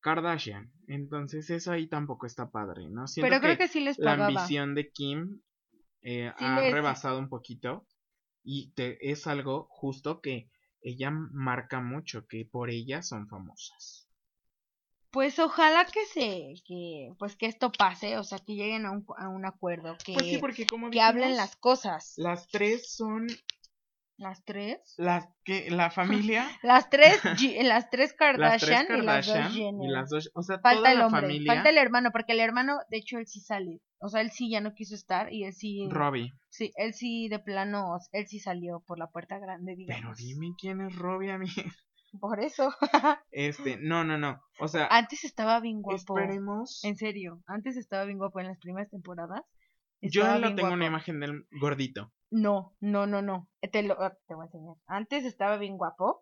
Kardashian. 0.00 0.70
Entonces 0.86 1.48
eso 1.50 1.72
ahí 1.72 1.86
tampoco 1.86 2.26
está 2.26 2.50
padre, 2.50 2.88
¿no? 2.90 3.06
Siento 3.06 3.28
Pero 3.28 3.40
creo 3.40 3.56
que, 3.56 3.68
sí 3.68 3.80
les 3.80 3.96
pagaba. 3.96 4.30
La 4.30 4.40
ambición 4.40 4.74
de 4.74 4.90
Kim 4.90 5.40
eh, 6.02 6.32
ha 6.36 6.60
rebasado 6.60 7.18
un 7.18 7.28
poquito 7.28 7.86
y 8.44 8.70
te, 8.72 9.10
es 9.10 9.26
algo 9.26 9.66
justo 9.70 10.20
que 10.20 10.48
ella 10.82 11.10
marca 11.10 11.80
mucho, 11.80 12.26
que 12.26 12.44
por 12.44 12.70
ella 12.70 13.02
son 13.02 13.26
famosas. 13.26 14.06
Pues 15.10 15.38
ojalá 15.38 15.86
que 15.86 16.04
se, 16.06 16.54
que, 16.66 17.12
pues 17.18 17.36
que 17.36 17.46
esto 17.46 17.70
pase, 17.72 18.18
o 18.18 18.24
sea, 18.24 18.38
que 18.38 18.54
lleguen 18.54 18.84
a 18.84 18.90
un, 18.90 19.06
a 19.16 19.28
un 19.28 19.46
acuerdo, 19.46 19.96
que, 20.04 20.14
pues 20.14 20.38
porque 20.38 20.66
que 20.90 21.00
hablen 21.00 21.36
las 21.36 21.56
cosas. 21.56 22.14
Las 22.16 22.48
tres 22.48 22.92
son 22.92 23.28
¿Las 24.16 24.44
tres? 24.44 24.94
Las 24.96 25.26
que 25.44 25.70
la 25.70 25.90
familia. 25.90 26.48
las 26.62 26.88
tres, 26.88 27.20
las 27.62 27.90
tres 27.90 28.12
Kardashian, 28.12 28.86
y 28.96 29.02
las 29.02 29.26
dos 29.26 29.52
Jenner. 29.52 29.88
Y 29.88 29.92
las 29.92 30.10
dos, 30.10 30.30
o 30.34 30.42
sea, 30.42 30.58
falta 30.60 30.78
toda 30.78 30.92
el 30.92 30.98
la 30.98 31.06
hombre, 31.06 31.20
familia. 31.22 31.54
falta 31.54 31.70
el 31.70 31.78
hermano, 31.78 32.10
porque 32.12 32.32
el 32.32 32.40
hermano, 32.40 32.78
de 32.90 32.98
hecho, 32.98 33.18
él 33.18 33.26
sí 33.26 33.40
sale. 33.40 33.80
O 34.04 34.08
sea, 34.10 34.20
él 34.20 34.30
sí 34.32 34.50
ya 34.50 34.60
no 34.60 34.74
quiso 34.74 34.94
estar 34.94 35.32
y 35.32 35.44
él 35.44 35.54
sí... 35.54 35.88
Robbie. 35.90 36.30
Sí, 36.50 36.72
él 36.76 36.92
sí 36.92 37.26
de 37.28 37.38
plano, 37.38 37.96
él 38.12 38.26
sí 38.26 38.38
salió 38.38 38.80
por 38.80 38.98
la 38.98 39.06
puerta 39.06 39.38
grande, 39.38 39.74
Pero 39.88 40.12
dime 40.14 40.54
quién 40.60 40.82
es 40.82 40.94
Robbie 40.94 41.30
a 41.30 41.38
mí. 41.38 41.48
Por 42.20 42.38
eso. 42.40 42.68
Este, 43.30 43.78
no, 43.78 44.04
no, 44.04 44.18
no. 44.18 44.42
O 44.60 44.68
sea, 44.68 44.88
antes 44.90 45.24
estaba 45.24 45.58
bien 45.60 45.80
guapo. 45.80 45.96
esperemos. 45.96 46.84
En 46.84 46.96
serio, 46.98 47.42
antes 47.46 47.78
estaba 47.78 48.04
bien 48.04 48.18
guapo 48.18 48.40
en 48.40 48.48
las 48.48 48.58
primeras 48.58 48.90
temporadas. 48.90 49.42
Yo 50.02 50.22
bien 50.38 50.54
tengo 50.54 50.74
una 50.74 50.86
imagen 50.86 51.18
del 51.18 51.46
gordito. 51.58 52.12
No, 52.30 52.76
no, 52.80 53.06
no, 53.06 53.22
no. 53.22 53.48
Te 53.72 53.82
lo 53.82 53.98
ah, 54.02 54.14
te 54.28 54.34
voy 54.34 54.42
a 54.42 54.46
enseñar. 54.48 54.76
Antes 54.86 55.24
estaba 55.24 55.56
bien 55.56 55.78
guapo. 55.78 56.20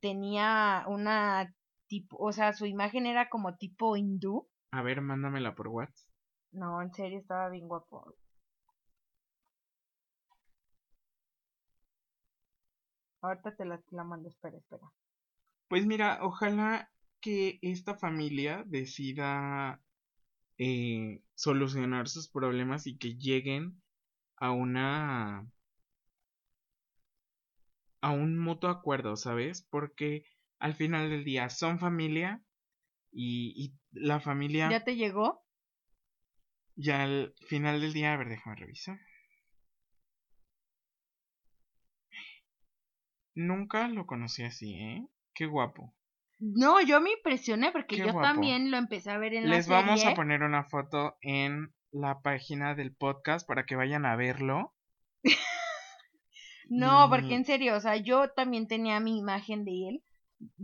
Tenía 0.00 0.82
una 0.88 1.54
tipo, 1.86 2.16
o 2.18 2.32
sea, 2.32 2.54
su 2.54 2.66
imagen 2.66 3.06
era 3.06 3.28
como 3.28 3.56
tipo 3.56 3.96
hindú. 3.96 4.48
A 4.72 4.82
ver, 4.82 5.00
mándamela 5.00 5.54
por 5.54 5.68
WhatsApp. 5.68 6.09
No, 6.52 6.80
en 6.80 6.92
serio 6.94 7.18
estaba 7.18 7.48
bien 7.48 7.66
guapo. 7.66 8.14
Ahorita 13.22 13.56
te 13.56 13.64
la, 13.64 13.82
la 13.92 14.04
mando, 14.04 14.28
espera, 14.28 14.58
espera. 14.58 14.92
Pues 15.68 15.86
mira, 15.86 16.18
ojalá 16.22 16.90
que 17.20 17.58
esta 17.62 17.94
familia 17.94 18.64
decida 18.66 19.80
eh, 20.58 21.22
solucionar 21.34 22.08
sus 22.08 22.28
problemas 22.28 22.86
y 22.86 22.98
que 22.98 23.16
lleguen 23.16 23.82
a 24.36 24.52
una 24.52 25.46
a 28.02 28.10
un 28.12 28.38
mutuo 28.38 28.70
acuerdo, 28.70 29.16
¿sabes? 29.16 29.66
Porque 29.70 30.24
al 30.58 30.74
final 30.74 31.10
del 31.10 31.24
día 31.24 31.48
son 31.50 31.78
familia 31.78 32.42
y, 33.12 33.54
y 33.56 33.74
la 33.92 34.20
familia 34.20 34.70
¿Ya 34.70 34.84
te 34.84 34.96
llegó? 34.96 35.42
Ya 36.80 37.02
al 37.02 37.34
final 37.48 37.80
del 37.80 37.92
día, 37.92 38.12
a 38.12 38.16
ver, 38.16 38.28
déjame 38.28 38.56
revisar. 38.56 38.98
Nunca 43.34 43.88
lo 43.88 44.06
conocí 44.06 44.42
así, 44.42 44.74
¿eh? 44.74 45.06
Qué 45.34 45.46
guapo. 45.46 45.94
No, 46.38 46.80
yo 46.80 47.00
me 47.00 47.12
impresioné 47.12 47.70
porque 47.70 47.96
Qué 47.96 48.06
yo 48.06 48.12
guapo. 48.12 48.22
también 48.22 48.70
lo 48.70 48.76
empecé 48.78 49.10
a 49.10 49.18
ver 49.18 49.34
en 49.34 49.48
Les 49.48 49.68
la 49.68 49.76
vamos 49.76 50.00
a 50.00 50.02
serie. 50.02 50.16
poner 50.16 50.42
una 50.42 50.64
foto 50.64 51.16
en 51.20 51.72
la 51.92 52.20
página 52.22 52.74
del 52.74 52.94
podcast 52.94 53.46
para 53.46 53.64
que 53.66 53.76
vayan 53.76 54.06
a 54.06 54.16
verlo. 54.16 54.74
No, 56.72 57.06
Y- 57.06 57.08
porque 57.08 57.34
en 57.34 57.44
serio, 57.44 57.76
o 57.76 57.80
sea, 57.80 57.96
yo 57.96 58.30
también 58.30 58.68
tenía 58.68 59.00
mi 59.00 59.18
imagen 59.18 59.64
de 59.64 59.88
él, 59.88 60.02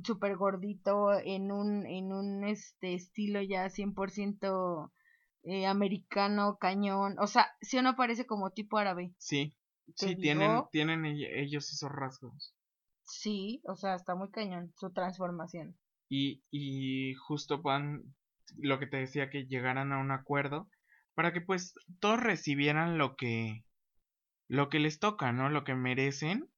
súper 0.04 0.36
gordito, 0.36 1.12
en 1.18 1.50
un, 1.50 1.84
en 1.84 2.12
un 2.12 2.44
este 2.44 2.94
estilo 2.94 3.42
ya 3.42 3.68
100% 3.68 4.92
eh, 5.46 5.66
americano, 5.66 6.58
cañón. 6.58 7.16
O 7.18 7.26
sea, 7.26 7.48
si 7.60 7.78
o 7.78 7.82
no 7.82 7.96
parece 7.96 8.26
como 8.26 8.50
tipo 8.50 8.78
árabe. 8.78 9.12
Sí, 9.18 9.54
sí, 9.94 10.16
tienen, 10.16 10.50
digo- 10.52 10.68
tienen 10.70 11.02
ell- 11.04 11.28
ellos 11.32 11.70
esos 11.72 11.90
rasgos. 11.92 12.54
Sí, 13.04 13.62
o 13.64 13.74
sea, 13.74 13.94
está 13.94 14.14
muy 14.14 14.30
cañón 14.30 14.70
su 14.76 14.90
transformación. 14.92 15.78
Y, 16.08 16.42
y 16.50 17.14
justo 17.14 17.62
puedan, 17.62 18.14
lo 18.58 18.78
que 18.78 18.86
te 18.86 18.98
decía, 18.98 19.30
que 19.30 19.46
llegaran 19.46 19.92
a 19.92 19.98
un 19.98 20.10
acuerdo 20.10 20.68
para 21.14 21.32
que 21.32 21.40
pues 21.40 21.74
todos 22.00 22.20
recibieran 22.20 22.98
lo 22.98 23.16
que, 23.16 23.64
lo 24.48 24.68
que 24.70 24.80
les 24.80 25.00
toca, 25.00 25.32
¿no? 25.32 25.50
Lo 25.50 25.64
que 25.64 25.74
merecen. 25.74 26.50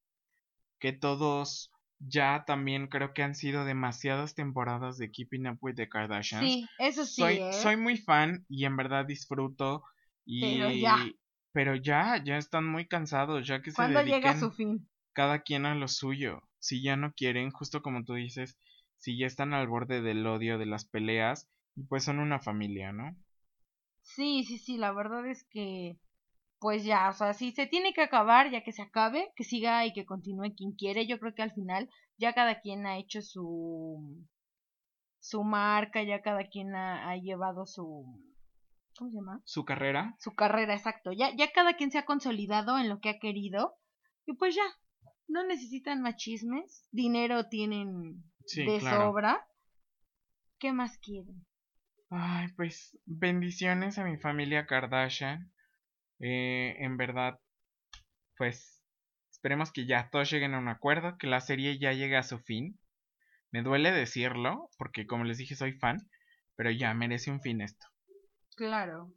Que 0.81 0.93
todos 0.93 1.73
ya 1.99 2.45
también 2.47 2.87
creo 2.87 3.13
que 3.13 3.23
han 3.23 3.35
sido 3.35 3.65
demasiadas 3.65 4.35
temporadas 4.35 4.99
de 4.99 5.11
Keeping 5.11 5.49
Up 5.49 5.59
with 5.61 5.75
the 5.75 5.89
Kardashians. 5.89 6.45
Sí, 6.45 6.67
eso 6.79 7.05
sí, 7.05 7.23
soy, 7.23 7.37
¿eh? 7.39 7.53
soy 7.53 7.77
muy 7.77 7.97
fan 7.97 8.45
y 8.49 8.65
en 8.65 8.77
verdad 8.77 9.05
disfruto. 9.07 9.83
Y, 10.25 10.41
Pero 10.41 10.71
ya. 10.71 10.97
Pero 11.53 11.75
ya, 11.75 12.23
ya 12.23 12.37
están 12.37 12.67
muy 12.67 12.87
cansados, 12.87 13.47
ya 13.47 13.63
que 13.63 13.71
se 13.71 13.77
¿Cuándo 13.77 14.03
llega 14.05 14.39
su 14.39 14.51
fin? 14.51 14.89
cada 15.13 15.41
quien 15.41 15.67
a 15.67 15.75
lo 15.75 15.89
suyo. 15.89 16.43
Si 16.61 16.83
ya 16.83 16.97
no 16.97 17.13
quieren, 17.13 17.51
justo 17.51 17.83
como 17.83 18.05
tú 18.05 18.15
dices, 18.15 18.57
si 18.97 19.19
ya 19.19 19.27
están 19.27 19.55
al 19.55 19.67
borde 19.67 20.03
del 20.03 20.27
odio, 20.27 20.59
de 20.59 20.67
las 20.67 20.85
peleas, 20.85 21.49
y 21.75 21.85
pues 21.85 22.05
son 22.05 22.19
una 22.19 22.39
familia, 22.39 22.93
¿no? 22.93 23.17
Sí, 24.03 24.45
sí, 24.45 24.59
sí, 24.59 24.77
la 24.77 24.93
verdad 24.93 25.27
es 25.27 25.45
que, 25.51 25.97
pues 26.61 26.85
ya, 26.85 27.09
o 27.09 27.13
sea, 27.13 27.35
si 27.35 27.53
se 27.53 27.67
tiene 27.67 27.93
que 27.93 28.03
acabar, 28.03 28.51
ya 28.51 28.63
que 28.63 28.73
se 28.73 28.83
acabe, 28.83 29.33
que 29.37 29.45
siga 29.45 29.87
y 29.87 29.93
que 29.93 30.05
continúe 30.05 30.55
quien 30.57 30.73
quiere. 30.73 31.07
Yo 31.07 31.19
creo 31.19 31.35
que 31.35 31.43
al 31.43 31.53
final 31.53 31.89
ya 32.17 32.33
cada 32.33 32.61
quien 32.61 32.87
ha 32.87 32.99
hecho 32.99 33.23
su, 33.23 34.27
su 35.21 35.45
marca, 35.45 36.03
ya 36.03 36.21
cada 36.23 36.45
quien 36.49 36.75
ha, 36.75 37.11
ha 37.11 37.17
llevado 37.17 37.67
su, 37.67 38.21
¿cómo 38.97 39.11
se 39.11 39.17
llama? 39.17 39.41
Su 39.45 39.65
carrera. 39.65 40.17
Su 40.19 40.35
carrera, 40.35 40.75
exacto. 40.75 41.13
Ya, 41.13 41.35
ya 41.37 41.53
cada 41.53 41.75
quien 41.75 41.91
se 41.91 41.99
ha 41.99 42.05
consolidado 42.05 42.79
en 42.79 42.89
lo 42.89 42.99
que 43.01 43.11
ha 43.11 43.19
querido 43.19 43.75
y 44.27 44.35
pues 44.35 44.55
ya, 44.55 44.65
no 45.29 45.45
necesitan 45.45 46.03
más 46.03 46.17
chismes, 46.17 46.89
dinero 46.91 47.49
tienen 47.49 48.25
Sí, 48.47 48.65
de 48.65 48.79
claro. 48.79 49.09
sobra. 49.09 49.47
¿Qué 50.59 50.73
más 50.73 50.99
quieren? 50.99 51.47
Ay, 52.11 52.49
pues 52.57 52.99
bendiciones 53.05 53.99
a 53.99 54.05
mi 54.05 54.17
familia 54.17 54.67
Kardashian. 54.67 55.53
Eh, 56.21 56.77
en 56.79 56.97
verdad, 56.97 57.39
pues 58.37 58.83
esperemos 59.31 59.73
que 59.73 59.87
ya 59.87 60.11
todos 60.11 60.31
lleguen 60.31 60.55
a 60.55 60.59
un 60.59 60.69
acuerdo, 60.69 61.17
que 61.19 61.27
la 61.27 61.41
serie 61.41 61.79
ya 61.79 61.93
llegue 61.93 62.17
a 62.17 62.23
su 62.23 62.39
fin. 62.39 62.79
Me 63.51 63.63
duele 63.63 63.93
decirlo, 63.93 64.71
porque 64.79 65.07
como 65.07 65.25
les 65.25 65.39
dije 65.39 65.55
soy 65.55 65.73
fan, 65.73 65.99
pero 66.57 66.71
ya 66.71 66.93
merece 66.95 67.31
un 67.31 67.41
fin 67.41 67.61
esto. 67.61 67.87
Claro. 68.57 69.13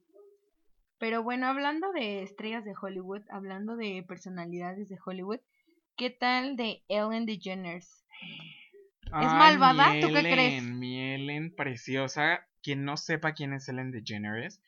Pero 0.99 1.23
bueno, 1.23 1.47
hablando 1.47 1.91
de 1.91 2.21
estrellas 2.21 2.63
de 2.63 2.75
Hollywood, 2.79 3.23
hablando 3.31 3.75
de 3.75 4.05
personalidades 4.07 4.87
de 4.87 4.99
Hollywood, 5.03 5.39
¿qué 5.97 6.11
tal 6.11 6.55
de 6.55 6.83
Ellen 6.87 7.25
DeGeneres? 7.25 8.05
Ay, 9.11 9.25
malvada? 9.25 9.93
mi 9.93 10.01
¿Tú 10.01 10.07
qué 10.09 10.21
crees? 10.21 10.53
Ellen, 10.53 10.79
Mi 10.79 11.13
Ellen 11.15 11.55
preciosa. 11.55 12.47
Quien 12.61 12.85
no 12.85 12.97
sepa 12.97 13.33
quién 13.33 13.53
es 13.53 13.67
Ellen 13.67 13.91
DeGeneres, 13.91 14.61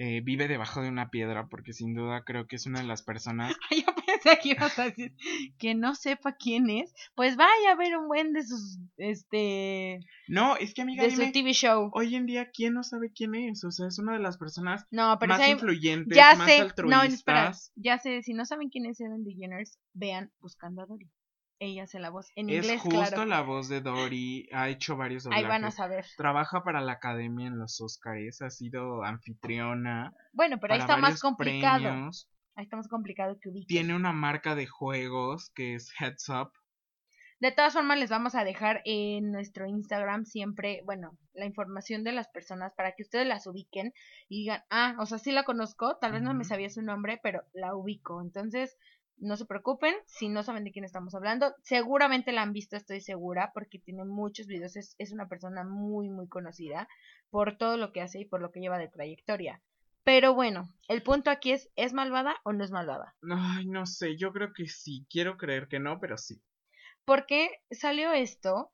eh, 0.00 0.20
vive 0.22 0.46
debajo 0.46 0.80
de 0.80 0.88
una 0.88 1.10
piedra 1.10 1.48
porque 1.48 1.72
sin 1.72 1.92
duda 1.92 2.22
creo 2.24 2.46
que 2.46 2.54
es 2.56 2.66
una 2.66 2.80
de 2.80 2.86
las 2.86 3.02
personas 3.02 3.52
Yo 3.70 3.84
pensé 4.06 4.38
que 4.40 4.50
ibas 4.50 4.78
a 4.78 4.84
decir 4.84 5.12
que 5.58 5.74
no 5.74 5.94
sepa 5.96 6.36
quién 6.36 6.70
es, 6.70 6.94
pues 7.16 7.36
vaya 7.36 7.72
a 7.72 7.76
ver 7.76 7.96
un 7.96 8.06
buen 8.06 8.32
de 8.32 8.44
sus, 8.44 8.78
este, 8.96 9.98
No, 10.28 10.56
es 10.56 10.72
que 10.74 10.82
amiga, 10.82 11.02
de 11.04 11.10
su 11.10 11.20
dime, 11.20 11.32
TV 11.32 11.52
show. 11.52 11.90
hoy 11.92 12.14
en 12.14 12.26
día, 12.26 12.50
¿quién 12.50 12.74
no 12.74 12.82
sabe 12.82 13.10
quién 13.12 13.34
es? 13.34 13.64
O 13.64 13.70
sea, 13.70 13.88
es 13.88 13.98
una 13.98 14.12
de 14.14 14.20
las 14.20 14.38
personas 14.38 14.86
No, 14.90 15.16
pero 15.18 15.30
más 15.34 15.40
hay- 15.40 15.52
influyentes, 15.52 16.16
ya 16.16 16.34
más 16.36 16.46
sé, 16.48 16.58
no, 16.58 16.64
altruistas. 16.64 17.12
espera, 17.14 17.52
ya 17.76 17.98
sé, 17.98 18.22
si 18.22 18.32
no 18.34 18.44
saben 18.44 18.68
quién 18.70 18.86
es 18.86 19.00
Ellen 19.00 19.24
DeGeneres, 19.24 19.78
vean 19.94 20.30
Buscando 20.40 20.82
a 20.82 20.86
Dory. 20.86 21.10
Ella 21.60 21.84
hace 21.84 21.98
la 21.98 22.10
voz 22.10 22.30
en 22.36 22.50
es 22.50 22.64
inglés, 22.64 22.80
justo 22.80 23.00
claro. 23.00 23.24
la 23.24 23.42
voz 23.42 23.68
de 23.68 23.80
Dory, 23.80 24.48
ha 24.52 24.68
hecho 24.68 24.96
varios 24.96 25.26
Ahí 25.26 25.42
doblajes. 25.42 25.48
van 25.48 25.64
a 25.64 25.70
saber. 25.70 26.06
Trabaja 26.16 26.62
para 26.62 26.80
la 26.80 26.92
academia 26.92 27.48
en 27.48 27.58
los 27.58 27.80
Oscars, 27.80 28.42
ha 28.42 28.50
sido 28.50 29.02
anfitriona. 29.02 30.14
Bueno, 30.32 30.58
pero 30.60 30.74
ahí 30.74 30.80
está 30.80 30.96
más 30.96 31.20
complicado. 31.20 31.82
premios. 31.82 32.30
Ahí 32.54 32.64
está 32.64 32.76
más 32.76 32.88
complicado 32.88 33.38
que 33.40 33.48
ubiquen. 33.48 33.66
Tiene 33.66 33.94
una 33.94 34.12
marca 34.12 34.54
de 34.54 34.66
juegos 34.66 35.50
que 35.54 35.74
es 35.74 35.92
Heads 35.98 36.28
Up. 36.28 36.52
De 37.40 37.52
todas 37.52 37.72
formas, 37.72 38.00
les 38.00 38.10
vamos 38.10 38.34
a 38.34 38.42
dejar 38.42 38.82
en 38.84 39.30
nuestro 39.30 39.66
Instagram 39.66 40.24
siempre, 40.24 40.82
bueno, 40.84 41.16
la 41.34 41.46
información 41.46 42.02
de 42.02 42.10
las 42.10 42.26
personas 42.28 42.74
para 42.74 42.96
que 42.96 43.04
ustedes 43.04 43.28
las 43.28 43.46
ubiquen 43.46 43.92
y 44.28 44.40
digan, 44.40 44.64
ah, 44.70 44.96
o 44.98 45.06
sea, 45.06 45.18
sí 45.18 45.30
la 45.30 45.44
conozco, 45.44 45.98
tal 46.00 46.10
vez 46.12 46.22
no 46.22 46.34
me 46.34 46.42
sabía 46.42 46.68
su 46.68 46.82
nombre, 46.82 47.20
pero 47.22 47.44
la 47.52 47.76
ubico. 47.76 48.20
Entonces, 48.22 48.76
no 49.20 49.36
se 49.36 49.46
preocupen, 49.46 49.94
si 50.06 50.28
no 50.28 50.42
saben 50.42 50.64
de 50.64 50.72
quién 50.72 50.84
estamos 50.84 51.14
hablando, 51.14 51.54
seguramente 51.62 52.32
la 52.32 52.42
han 52.42 52.52
visto, 52.52 52.76
estoy 52.76 53.00
segura, 53.00 53.50
porque 53.54 53.78
tiene 53.78 54.04
muchos 54.04 54.46
videos, 54.46 54.76
es, 54.76 54.94
es 54.98 55.12
una 55.12 55.28
persona 55.28 55.64
muy, 55.64 56.08
muy 56.08 56.28
conocida 56.28 56.88
por 57.30 57.56
todo 57.58 57.76
lo 57.76 57.92
que 57.92 58.00
hace 58.00 58.20
y 58.20 58.24
por 58.24 58.40
lo 58.40 58.50
que 58.50 58.60
lleva 58.60 58.78
de 58.78 58.88
trayectoria. 58.88 59.60
Pero 60.04 60.32
bueno, 60.32 60.68
el 60.88 61.02
punto 61.02 61.30
aquí 61.30 61.52
es, 61.52 61.70
¿es 61.76 61.92
malvada 61.92 62.36
o 62.42 62.52
no 62.52 62.64
es 62.64 62.70
malvada? 62.70 63.14
Ay, 63.30 63.66
no 63.66 63.84
sé, 63.84 64.16
yo 64.16 64.32
creo 64.32 64.54
que 64.54 64.66
sí. 64.66 65.06
Quiero 65.10 65.36
creer 65.36 65.68
que 65.68 65.80
no, 65.80 66.00
pero 66.00 66.16
sí. 66.16 66.40
Porque 67.04 67.50
salió 67.70 68.12
esto 68.12 68.72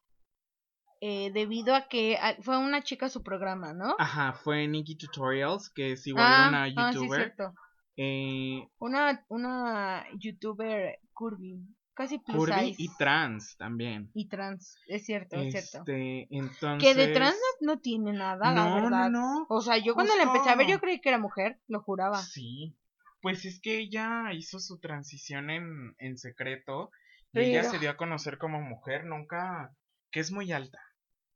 eh, 1.00 1.32
debido 1.32 1.74
a 1.74 1.88
que 1.88 2.18
fue 2.40 2.56
una 2.56 2.82
chica 2.82 3.08
su 3.08 3.22
programa, 3.22 3.72
¿no? 3.72 3.96
Ajá, 3.98 4.32
fue 4.32 4.68
Nikki 4.68 4.96
Tutorials, 4.96 5.70
que 5.70 5.92
es 5.92 6.06
igual 6.06 6.24
ah, 6.26 6.46
una 6.48 6.62
ah, 6.62 6.92
sí, 6.92 6.98
youtuber. 6.98 7.20
cierto. 7.20 7.54
Eh, 7.96 8.68
Una, 8.78 9.24
una 9.28 10.04
youtuber 10.18 10.98
curvy, 11.12 11.60
casi 11.94 12.18
plus 12.18 12.36
curvy 12.36 12.70
size. 12.74 12.82
y 12.82 12.88
trans 12.96 13.56
también. 13.56 14.10
Y 14.14 14.28
trans, 14.28 14.76
es 14.88 15.04
cierto, 15.06 15.36
es 15.36 15.52
cierto. 15.52 15.78
Este, 15.78 16.26
entonces. 16.30 16.82
Que 16.82 16.94
de 16.94 17.12
trans 17.12 17.36
no, 17.60 17.74
no 17.74 17.80
tiene 17.80 18.12
nada, 18.12 18.52
la 18.52 18.68
no, 18.68 18.74
verdad. 18.74 19.10
no, 19.10 19.38
no. 19.40 19.46
O 19.48 19.60
sea, 19.60 19.78
yo 19.78 19.94
cuando 19.94 20.16
la 20.16 20.24
empecé 20.24 20.50
a 20.50 20.56
ver, 20.56 20.66
yo 20.66 20.80
creí 20.80 21.00
que 21.00 21.08
era 21.08 21.18
mujer, 21.18 21.60
lo 21.68 21.80
juraba. 21.82 22.18
Sí. 22.18 22.76
Pues 23.20 23.44
es 23.44 23.60
que 23.60 23.78
ella 23.78 24.32
hizo 24.34 24.58
su 24.58 24.78
transición 24.80 25.50
en, 25.50 25.94
en 25.98 26.18
secreto. 26.18 26.90
Y 27.32 27.40
ella 27.40 27.64
se 27.64 27.78
dio 27.80 27.90
a 27.90 27.96
conocer 27.96 28.38
como 28.38 28.60
mujer, 28.60 29.06
nunca. 29.06 29.74
que 30.12 30.20
es 30.20 30.30
muy 30.30 30.52
alta. 30.52 30.78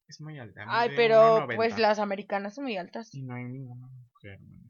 Es 0.06 0.20
muy 0.20 0.38
alta. 0.38 0.64
Ay, 0.68 0.90
pero 0.96 1.46
1.90. 1.48 1.56
pues 1.56 1.78
las 1.78 1.98
americanas 1.98 2.54
son 2.54 2.64
muy 2.64 2.76
altas. 2.76 3.12
Y 3.14 3.22
no 3.22 3.34
hay 3.34 3.44
ninguna 3.44 3.88
mujer, 3.88 4.38
conozco. 4.38 4.67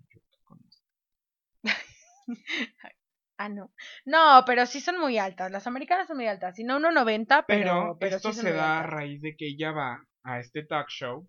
ah, 3.39 3.49
no. 3.49 3.73
No, 4.05 4.45
pero 4.47 4.67
sí 4.67 4.81
son 4.81 4.99
muy 4.99 5.19
altas. 5.19 5.51
Las 5.51 5.67
americanas 5.67 6.07
son 6.07 6.17
muy 6.17 6.27
altas. 6.27 6.59
Y 6.59 6.65
no 6.65 6.79
1.90, 6.79 7.45
pero, 7.47 7.47
Pero, 7.47 7.97
pero, 7.99 8.17
esto 8.17 8.33
sí 8.33 8.41
se 8.41 8.53
da 8.53 8.81
a 8.81 8.83
raíz 8.85 9.21
de 9.21 9.37
que 9.37 9.47
ella 9.49 9.73
va 9.73 10.05
a 10.23 10.39
este 10.39 10.65
talk 10.65 10.89
show 10.89 11.29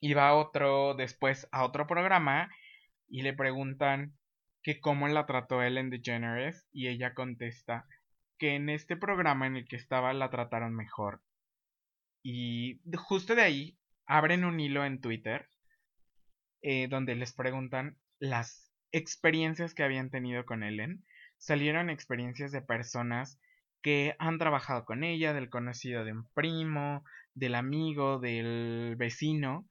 y 0.00 0.14
va 0.14 0.28
a 0.28 0.34
otro, 0.34 0.94
después 0.94 1.48
a 1.52 1.64
otro 1.64 1.86
programa 1.86 2.50
y 3.08 3.22
le 3.22 3.32
preguntan 3.32 4.16
que 4.62 4.80
cómo 4.80 5.08
la 5.08 5.26
trató 5.26 5.62
Ellen 5.62 5.90
DeGeneres 5.90 6.66
y 6.72 6.88
ella 6.88 7.14
contesta 7.14 7.86
que 8.38 8.56
en 8.56 8.68
este 8.68 8.96
programa 8.96 9.46
en 9.46 9.56
el 9.56 9.68
que 9.68 9.76
estaba 9.76 10.12
la 10.12 10.30
trataron 10.30 10.74
mejor. 10.74 11.22
Y 12.24 12.80
justo 12.96 13.34
de 13.34 13.42
ahí 13.42 13.78
abren 14.06 14.44
un 14.44 14.58
hilo 14.60 14.84
en 14.84 15.00
Twitter 15.00 15.48
eh, 16.62 16.88
donde 16.88 17.14
les 17.14 17.32
preguntan 17.32 17.98
las 18.18 18.71
experiencias 18.92 19.74
que 19.74 19.82
habían 19.82 20.10
tenido 20.10 20.44
con 20.44 20.62
Ellen. 20.62 21.04
Salieron 21.38 21.90
experiencias 21.90 22.52
de 22.52 22.62
personas 22.62 23.40
que 23.82 24.14
han 24.18 24.38
trabajado 24.38 24.84
con 24.84 25.02
ella, 25.02 25.32
del 25.32 25.50
conocido 25.50 26.04
de 26.04 26.12
un 26.12 26.28
primo, 26.34 27.04
del 27.34 27.54
amigo, 27.54 28.20
del 28.20 28.94
vecino, 28.96 29.66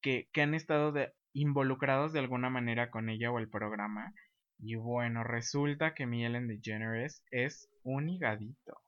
que, 0.00 0.28
que 0.32 0.42
han 0.42 0.54
estado 0.54 0.94
involucrados 1.32 2.12
de 2.12 2.20
alguna 2.20 2.48
manera 2.48 2.90
con 2.90 3.10
ella 3.10 3.30
o 3.30 3.38
el 3.38 3.50
programa. 3.50 4.14
Y 4.58 4.76
bueno, 4.76 5.24
resulta 5.24 5.94
que 5.94 6.06
mi 6.06 6.24
Ellen 6.24 6.48
DeGeneres 6.48 7.22
es 7.30 7.68
un 7.82 8.08
higadito. 8.08 8.80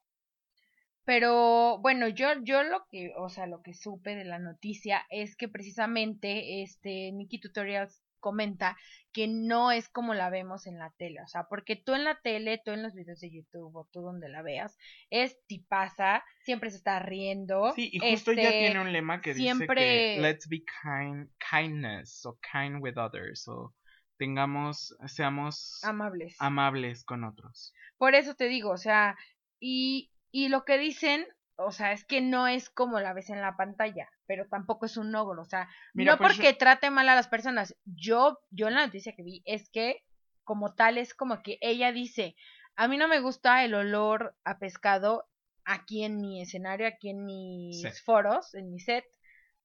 Pero 1.05 1.79
bueno, 1.81 2.09
yo, 2.09 2.29
yo 2.43 2.63
lo 2.63 2.87
que, 2.91 3.13
o 3.17 3.29
sea, 3.29 3.47
lo 3.47 3.63
que 3.63 3.75
supe 3.75 4.15
de 4.15 4.25
la 4.25 4.39
noticia 4.39 5.05
es 5.11 5.35
que 5.37 5.49
precisamente 5.49 6.63
este 6.63 7.11
Nikki 7.13 7.41
Tutorials 7.41 8.02
comenta 8.23 8.79
que 9.13 9.29
no 9.29 9.71
es 9.73 9.91
como 9.91 10.15
la 10.15 10.31
vemos 10.31 10.67
en 10.67 10.79
la 10.79 10.91
tele, 10.97 11.21
o 11.21 11.27
sea, 11.27 11.45
porque 11.49 11.77
tú 11.77 11.93
en 11.95 12.05
la 12.05 12.19
tele, 12.23 12.63
tú 12.65 12.71
en 12.71 12.83
los 12.83 12.95
videos 12.95 13.21
de 13.21 13.31
YouTube 13.31 13.77
o 13.77 13.87
tú 13.93 14.01
donde 14.01 14.31
la 14.31 14.41
veas, 14.41 14.79
es 15.11 15.39
tipaza, 15.47 16.25
siempre 16.45 16.71
se 16.71 16.79
está 16.79 16.99
riendo. 17.01 17.73
Sí, 17.75 17.91
y 17.93 17.99
justo 17.99 18.31
ella 18.31 18.45
este, 18.45 18.59
tiene 18.61 18.81
un 18.81 18.91
lema 18.93 19.21
que 19.21 19.35
dice 19.35 19.55
siempre- 19.55 19.85
que 19.85 20.19
let's 20.23 20.49
be 20.49 20.63
kind, 20.83 21.29
kindness 21.51 22.25
o 22.25 22.39
kind 22.51 22.83
with 22.83 22.97
others 22.97 23.47
o 23.49 23.75
tengamos, 24.17 24.97
seamos 25.07 25.83
amables. 25.85 26.37
amables 26.39 27.05
con 27.05 27.25
otros. 27.25 27.75
Por 27.99 28.15
eso 28.15 28.35
te 28.35 28.47
digo, 28.49 28.71
o 28.71 28.79
sea, 28.79 29.17
y, 29.61 30.11
y 30.31 30.49
lo 30.49 30.65
que 30.65 30.79
dicen, 30.79 31.27
o 31.57 31.71
sea, 31.73 31.93
es 31.93 32.05
que 32.05 32.21
no 32.21 32.49
es 32.49 32.71
como 32.71 33.01
la 33.01 33.13
ves 33.13 33.31
en 33.31 33.41
la 33.41 33.57
pantalla, 33.57 34.09
pero 34.33 34.49
tampoco 34.49 34.87
es 34.87 34.97
un 34.97 35.15
ogro, 35.15 35.43
o 35.43 35.45
sea, 35.45 35.69
Mira, 35.93 36.13
no 36.13 36.17
pues 36.19 36.33
porque 36.33 36.53
yo- 36.53 36.57
trate 36.57 36.89
mal 36.89 37.07
a 37.11 37.15
las 37.15 37.29
personas. 37.29 37.77
Yo, 37.85 38.39
yo 38.51 38.69
en 38.69 38.75
la 38.77 38.87
noticia 38.87 39.15
que 39.15 39.23
vi 39.23 39.43
es 39.45 39.69
que 39.69 40.07
como 40.43 40.75
tal 40.75 40.97
es 40.97 41.13
como 41.13 41.43
que 41.43 41.59
ella 41.61 41.93
dice, 41.93 42.35
a 42.75 42.89
mí 42.89 42.97
no 42.97 43.09
me 43.09 43.21
gusta 43.21 43.63
el 43.63 43.75
olor 43.75 44.35
a 44.45 44.59
pescado 44.59 45.29
aquí 45.67 46.03
en 46.03 46.19
mi 46.23 46.41
escenario, 46.41 46.87
aquí 46.87 47.11
en 47.11 47.27
mis 47.27 48.03
foros, 48.07 48.55
en 48.55 48.71
mi 48.71 48.81
set. 48.81 49.05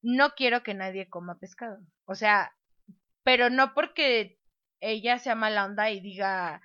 No 0.01 0.31
quiero 0.31 0.63
que 0.63 0.74
nadie 0.74 1.07
coma 1.07 1.39
pescado. 1.39 1.79
O 2.03 2.13
sea, 2.15 2.53
pero 3.24 3.50
no 3.50 3.74
porque 3.74 4.38
ella 4.81 5.17
sea 5.17 5.36
mala 5.36 5.63
onda 5.63 5.91
y 5.91 6.01
diga, 6.01 6.62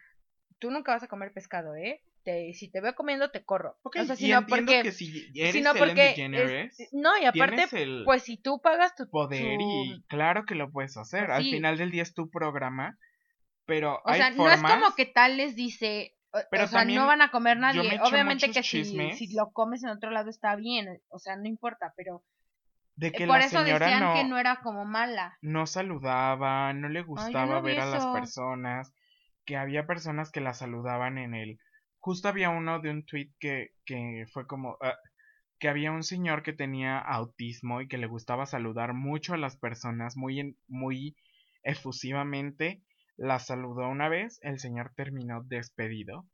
tú 0.58 0.72
nunca 0.72 0.90
vas 0.90 1.04
a 1.04 1.08
comer 1.08 1.32
pescado, 1.32 1.76
¿eh? 1.76 2.02
Te, 2.24 2.54
si 2.54 2.70
te 2.70 2.80
veo 2.80 2.94
comiendo, 2.94 3.30
te 3.30 3.44
corro. 3.44 3.76
Ok, 3.82 3.96
o 4.00 4.04
sea, 4.04 4.16
sino 4.16 4.46
porque, 4.46 4.82
que 4.82 4.92
si 4.92 5.30
eres 5.34 5.54
sino 5.54 5.74
porque 5.74 6.14
es- 6.14 6.88
no, 6.92 7.18
y 7.18 7.24
aparte, 7.24 7.66
el 7.82 8.02
pues 8.04 8.22
si 8.22 8.36
tú 8.36 8.60
pagas 8.62 8.94
tu 8.94 9.08
poder 9.10 9.58
tu- 9.58 9.64
y 9.64 10.02
claro 10.08 10.44
que 10.44 10.54
lo 10.54 10.70
puedes 10.70 10.96
hacer. 10.96 11.26
Pues 11.26 11.36
Al 11.38 11.42
sí. 11.42 11.50
final 11.50 11.78
del 11.78 11.90
día 11.90 12.02
es 12.02 12.14
tu 12.14 12.30
programa, 12.30 12.96
pero 13.66 14.00
O 14.04 14.10
hay 14.10 14.18
sea, 14.18 14.30
formas... 14.30 14.62
no 14.62 14.68
es 14.68 14.80
como 14.80 14.94
que 14.94 15.06
tal 15.06 15.36
les 15.36 15.56
dice, 15.56 16.14
o, 16.32 16.38
Pero 16.50 16.64
o 16.64 16.66
sea, 16.68 16.84
no 16.84 17.06
van 17.06 17.22
a 17.22 17.30
comer 17.30 17.56
nadie. 17.58 17.98
Obviamente 18.02 18.50
que 18.52 18.62
si, 18.62 18.84
si 18.84 19.34
lo 19.34 19.50
comes 19.50 19.82
en 19.82 19.90
otro 19.90 20.10
lado 20.10 20.30
está 20.30 20.54
bien, 20.54 21.00
o 21.08 21.18
sea, 21.18 21.36
no 21.36 21.46
importa, 21.48 21.92
pero 21.96 22.22
de 22.94 23.08
eh, 23.08 23.12
que 23.12 23.26
por 23.26 23.38
la 23.38 23.42
eso 23.42 23.58
señora 23.58 23.86
decían 23.86 24.04
no, 24.04 24.14
que 24.14 24.24
no 24.24 24.38
era 24.38 24.60
como 24.62 24.84
mala. 24.84 25.38
no 25.42 25.66
saludaba, 25.66 26.72
no 26.72 26.88
le 26.88 27.02
gustaba 27.02 27.56
no 27.56 27.62
ver 27.62 27.80
a 27.80 27.86
las 27.86 28.06
personas, 28.06 28.92
que 29.44 29.56
había 29.56 29.86
personas 29.86 30.30
que 30.30 30.40
la 30.40 30.54
saludaban 30.54 31.18
en 31.18 31.34
el... 31.34 31.58
Justo 32.02 32.28
había 32.28 32.50
uno 32.50 32.80
de 32.80 32.90
un 32.90 33.06
tweet 33.06 33.30
que, 33.40 33.70
que 33.86 34.26
fue 34.32 34.46
como... 34.46 34.76
ah, 34.82 34.96
que 35.58 35.68
había 35.70 35.92
un 35.92 36.02
señor 36.04 36.42
que 36.42 36.52
tenía 36.52 36.98
autismo 36.98 37.80
y 37.80 37.88
que 37.88 37.98
le 37.98 38.06
gustaba 38.08 38.46
saludar 38.46 38.94
mucho 38.94 39.34
a 39.34 39.38
las 39.38 39.56
personas, 39.56 40.16
muy, 40.18 40.40
en- 40.40 40.56
muy 40.68 41.16
efusivamente. 41.64 42.82
La 43.16 43.38
saludó 43.38 43.88
una 43.88 44.08
vez, 44.10 44.38
el 44.42 44.58
señor 44.60 44.92
terminó 44.96 45.42
despedido. 45.44 46.26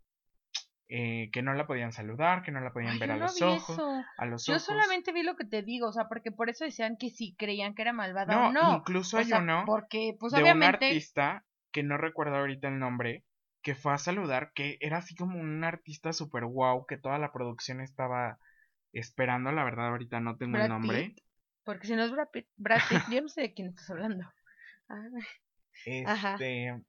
eh, 0.88 1.28
que 1.33 1.42
no 1.42 1.52
la 1.54 1.66
podían 1.66 1.92
saludar, 1.92 2.42
que 2.42 2.50
no 2.50 2.61
la 2.61 2.72
podían 2.72 2.94
Ay, 2.94 2.98
ver 2.98 3.11
yo 3.11 3.14
a 3.14 3.16
no 3.18 3.26
los 3.26 3.42
ojos, 3.42 3.78
a 4.16 4.26
los 4.26 4.48
Yo 4.48 4.54
ojos. 4.54 4.64
solamente 4.64 5.12
vi 5.12 5.22
lo 5.22 5.37
que 5.37 5.44
te 5.44 5.62
digo, 5.62 5.88
o 5.88 5.92
sea, 5.92 6.09
porque 6.09 6.33
por 6.33 6.48
eso 6.48 6.64
decían 6.64 6.96
que 6.96 7.11
sí 7.11 7.35
creían 7.38 7.74
que 7.74 7.83
era 7.83 7.92
malvada 7.92 8.33
No, 8.33 8.48
o 8.48 8.52
no. 8.52 8.76
incluso 8.76 9.16
O 9.18 9.20
hay 9.20 9.26
sea, 9.26 9.40
uno 9.42 9.64
porque 9.66 10.16
pues 10.18 10.33
de 10.33 10.42
un 10.44 10.62
artista 10.62 11.44
que 11.72 11.83
no 11.83 11.98
recuerdo 11.98 12.37
ahorita 12.37 12.68
el 12.68 12.78
nombre, 12.78 13.24
que 13.62 13.75
fue 13.75 13.92
a 13.92 13.99
saludar, 13.99 14.53
que 14.55 14.79
era 14.81 14.99
así 14.99 15.14
como 15.14 15.38
un 15.38 15.64
artista 15.64 16.12
super 16.12 16.44
wow, 16.44 16.87
que 16.87 16.97
toda 16.97 17.18
la 17.18 17.33
producción 17.33 17.81
estaba 17.81 18.38
esperando, 18.92 19.53
la 19.53 19.64
verdad 19.64 19.88
ahorita 19.88 20.21
no 20.21 20.37
tengo 20.37 20.53
Brad 20.53 20.64
el 20.64 20.71
nombre. 20.71 21.05
Pitt. 21.05 21.21
porque 21.64 21.87
si 21.87 21.97
no 21.97 22.05
es 22.05 22.11
Brad 22.11 22.29
Pitt, 22.33 22.47
Brad 22.57 22.81
Pitt, 22.88 23.03
yo 23.11 23.23
no 23.23 23.29
sé 23.29 23.42
de 23.42 23.55
quién 23.55 23.68
estás 23.68 23.90
hablando. 23.90 24.25
Ajá. 26.07 26.35
Este 26.35 26.83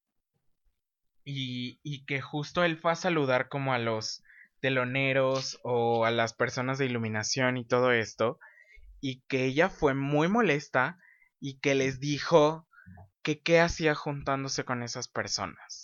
y, 1.25 1.79
y 1.84 2.05
que 2.05 2.21
justo 2.21 2.63
él 2.63 2.77
fue 2.77 2.91
a 2.91 2.95
saludar 2.95 3.49
como 3.49 3.73
a 3.73 3.79
los 3.79 4.23
teloneros 4.62 5.60
o 5.63 6.05
a 6.05 6.12
las 6.12 6.34
personas 6.34 6.77
de 6.77 6.86
iluminación 6.86 7.58
y 7.58 7.65
todo 7.65 7.91
esto, 7.91 8.39
y 9.01 9.21
que 9.27 9.45
ella 9.45 9.69
fue 9.69 9.93
muy 9.93 10.27
molesta 10.27 10.97
y 11.39 11.60
que 11.60 11.75
les 11.75 11.99
dijo 11.99 12.67
que 13.21 13.41
qué 13.41 13.60
hacía 13.60 13.95
juntándose 13.95 14.63
con 14.63 14.84
esas 14.84 15.08
personas. 15.08 15.78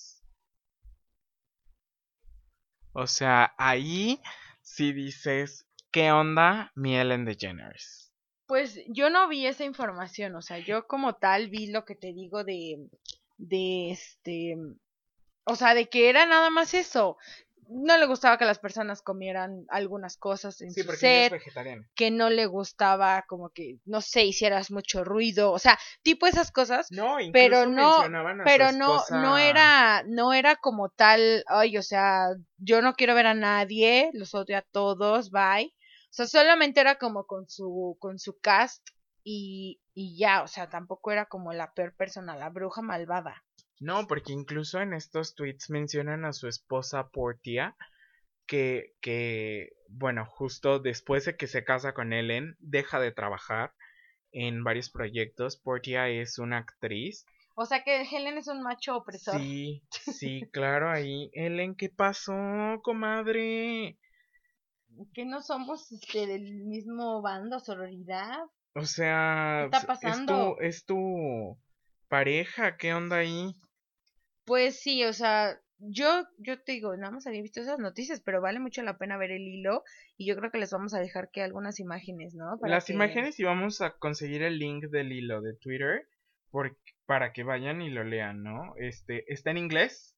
O 2.97 3.07
sea, 3.07 3.53
ahí 3.57 4.21
sí 4.61 4.93
dices, 4.93 5.67
¿qué 5.91 6.13
onda 6.13 6.71
mi 6.75 6.95
Ellen 6.95 7.25
DeGeneres? 7.25 8.13
Pues 8.47 8.79
yo 8.87 9.09
no 9.09 9.27
vi 9.27 9.47
esa 9.47 9.65
información, 9.65 10.33
o 10.35 10.41
sea, 10.41 10.59
yo 10.59 10.87
como 10.87 11.15
tal 11.15 11.49
vi 11.49 11.67
lo 11.67 11.83
que 11.83 11.95
te 11.95 12.13
digo 12.13 12.45
de, 12.45 12.87
de 13.37 13.91
este, 13.91 14.55
o 15.43 15.57
sea, 15.57 15.73
de 15.73 15.89
que 15.89 16.09
era 16.09 16.25
nada 16.25 16.49
más 16.49 16.73
eso. 16.73 17.17
No 17.69 17.97
le 17.97 18.05
gustaba 18.05 18.37
que 18.37 18.45
las 18.45 18.59
personas 18.59 19.01
comieran 19.01 19.65
algunas 19.69 20.17
cosas 20.17 20.61
en 20.61 20.71
su 20.73 20.83
set, 20.91 21.31
vegetariana. 21.31 21.87
que 21.95 22.11
no 22.11 22.29
le 22.29 22.45
gustaba 22.45 23.23
como 23.27 23.49
que, 23.49 23.79
no 23.85 24.01
sé, 24.01 24.23
hicieras 24.25 24.71
mucho 24.71 25.03
ruido, 25.03 25.51
o 25.51 25.59
sea, 25.59 25.77
tipo 26.01 26.27
esas 26.27 26.51
cosas, 26.51 26.91
No, 26.91 27.19
incluso 27.19 27.31
Pero 27.33 27.65
no- 27.65 28.03
su 28.03 28.43
pero 28.43 28.71
no, 28.71 28.95
esposa- 28.97 29.21
no 29.21 29.37
era, 29.37 30.03
no 30.07 30.33
era 30.33 30.55
como 30.57 30.89
tal, 30.89 31.43
ay, 31.47 31.77
o 31.77 31.83
sea, 31.83 32.27
yo 32.57 32.81
no 32.81 32.93
quiero 32.93 33.15
ver 33.15 33.27
a 33.27 33.33
nadie, 33.33 34.09
los 34.13 34.35
odio 34.35 34.57
a 34.57 34.61
todos, 34.61 35.31
bye. 35.31 35.73
O 36.09 36.13
sea, 36.15 36.27
solamente 36.27 36.79
era 36.81 36.95
como 36.95 37.25
con 37.25 37.47
su, 37.49 37.97
con 37.99 38.19
su 38.19 38.37
cast 38.39 38.87
y, 39.23 39.81
y 39.93 40.17
ya, 40.17 40.43
o 40.43 40.47
sea, 40.47 40.69
tampoco 40.69 41.11
era 41.11 41.25
como 41.25 41.51
la 41.53 41.73
peor 41.73 41.95
persona, 41.95 42.35
la 42.35 42.49
bruja 42.49 42.81
malvada. 42.81 43.43
No, 43.79 44.07
porque 44.07 44.33
incluso 44.33 44.79
en 44.81 44.93
estos 44.93 45.35
tweets 45.35 45.69
mencionan 45.69 46.25
a 46.25 46.33
su 46.33 46.47
esposa 46.47 47.09
Portia, 47.09 47.75
que, 48.47 48.93
que, 49.01 49.73
bueno, 49.89 50.25
justo 50.25 50.79
después 50.79 51.25
de 51.25 51.35
que 51.35 51.47
se 51.47 51.63
casa 51.63 51.93
con 51.93 52.13
Ellen, 52.13 52.55
deja 52.59 52.99
de 52.99 53.11
trabajar 53.11 53.73
en 54.31 54.63
varios 54.63 54.89
proyectos. 54.89 55.57
Portia 55.57 56.09
es 56.09 56.39
una 56.39 56.59
actriz. 56.59 57.25
O 57.55 57.65
sea 57.65 57.83
que 57.83 58.01
Helen 58.01 58.37
es 58.37 58.47
un 58.47 58.61
macho 58.61 58.97
opresor. 58.97 59.39
Sí, 59.39 59.81
sí, 59.89 60.41
claro, 60.51 60.89
ahí. 60.89 61.29
Ellen, 61.33 61.75
¿qué 61.75 61.89
pasó, 61.89 62.81
comadre? 62.83 63.97
Que 65.13 65.25
no 65.25 65.41
somos 65.41 65.91
este, 65.91 66.27
del 66.27 66.65
mismo 66.65 67.21
bando, 67.21 67.59
sororidad. 67.59 68.39
O 68.73 68.85
sea, 68.85 69.67
¿Qué 69.71 69.77
está 69.77 69.77
es 69.77 69.85
pasando? 69.85 70.55
tu, 70.55 70.61
es 70.61 70.85
tu 70.85 71.57
pareja, 72.09 72.77
¿qué 72.77 72.93
onda 72.93 73.17
ahí? 73.17 73.53
Pues 74.45 74.79
sí, 74.79 75.03
o 75.03 75.13
sea, 75.13 75.59
yo, 75.79 76.25
yo 76.37 76.61
te 76.61 76.73
digo, 76.73 76.95
nada 76.95 77.11
más 77.11 77.27
había 77.27 77.41
visto 77.41 77.61
esas 77.61 77.79
noticias, 77.79 78.21
pero 78.21 78.41
vale 78.41 78.59
mucho 78.59 78.81
la 78.83 78.97
pena 78.97 79.17
ver 79.17 79.31
el 79.31 79.41
hilo 79.41 79.83
y 80.17 80.27
yo 80.27 80.35
creo 80.35 80.51
que 80.51 80.57
les 80.59 80.71
vamos 80.71 80.93
a 80.93 80.99
dejar 80.99 81.29
que 81.31 81.41
algunas 81.41 81.79
imágenes, 81.79 82.35
¿no? 82.35 82.57
Para 82.59 82.73
Las 82.75 82.85
que- 82.85 82.93
imágenes 82.93 83.39
y 83.39 83.43
vamos 83.43 83.81
a 83.81 83.91
conseguir 83.97 84.43
el 84.43 84.59
link 84.59 84.85
del 84.85 85.11
hilo 85.11 85.41
de 85.41 85.55
Twitter 85.55 86.07
por- 86.51 86.77
para 87.05 87.33
que 87.33 87.43
vayan 87.43 87.81
y 87.81 87.89
lo 87.89 88.03
lean, 88.03 88.43
¿no? 88.43 88.75
Este 88.77 89.31
está 89.31 89.51
en 89.51 89.57
inglés 89.57 90.15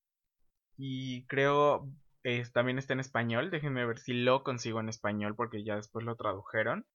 y 0.78 1.26
creo 1.28 1.88
es, 2.24 2.52
también 2.52 2.78
está 2.78 2.94
en 2.94 3.00
español. 3.00 3.50
Déjenme 3.52 3.86
ver 3.86 4.00
si 4.00 4.14
lo 4.14 4.44
consigo 4.44 4.80
en 4.82 4.90
español 4.90 5.36
porque 5.36 5.64
ya 5.64 5.76
después 5.78 6.06
lo 6.06 6.16
tradujeron. 6.16 6.86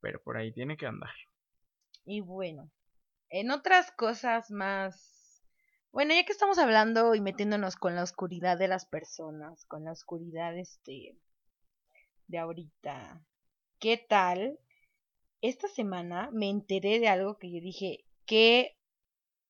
Pero 0.00 0.20
por 0.22 0.36
ahí 0.36 0.52
tiene 0.52 0.76
que 0.76 0.86
andar. 0.86 1.10
Y 2.04 2.20
bueno, 2.20 2.70
en 3.30 3.50
otras 3.50 3.90
cosas 3.92 4.50
más, 4.50 5.17
Bueno, 5.90 6.14
ya 6.14 6.24
que 6.24 6.32
estamos 6.32 6.58
hablando 6.58 7.14
y 7.14 7.20
metiéndonos 7.20 7.76
con 7.76 7.94
la 7.94 8.02
oscuridad 8.02 8.58
de 8.58 8.68
las 8.68 8.84
personas, 8.84 9.64
con 9.64 9.84
la 9.84 9.92
oscuridad 9.92 10.56
este 10.56 11.16
de 12.26 12.38
ahorita, 12.38 13.24
¿qué 13.78 13.96
tal? 13.96 14.58
Esta 15.40 15.66
semana 15.66 16.28
me 16.30 16.50
enteré 16.50 17.00
de 17.00 17.08
algo 17.08 17.38
que 17.38 17.50
yo 17.50 17.60
dije, 17.60 18.04
¿qué 18.26 18.76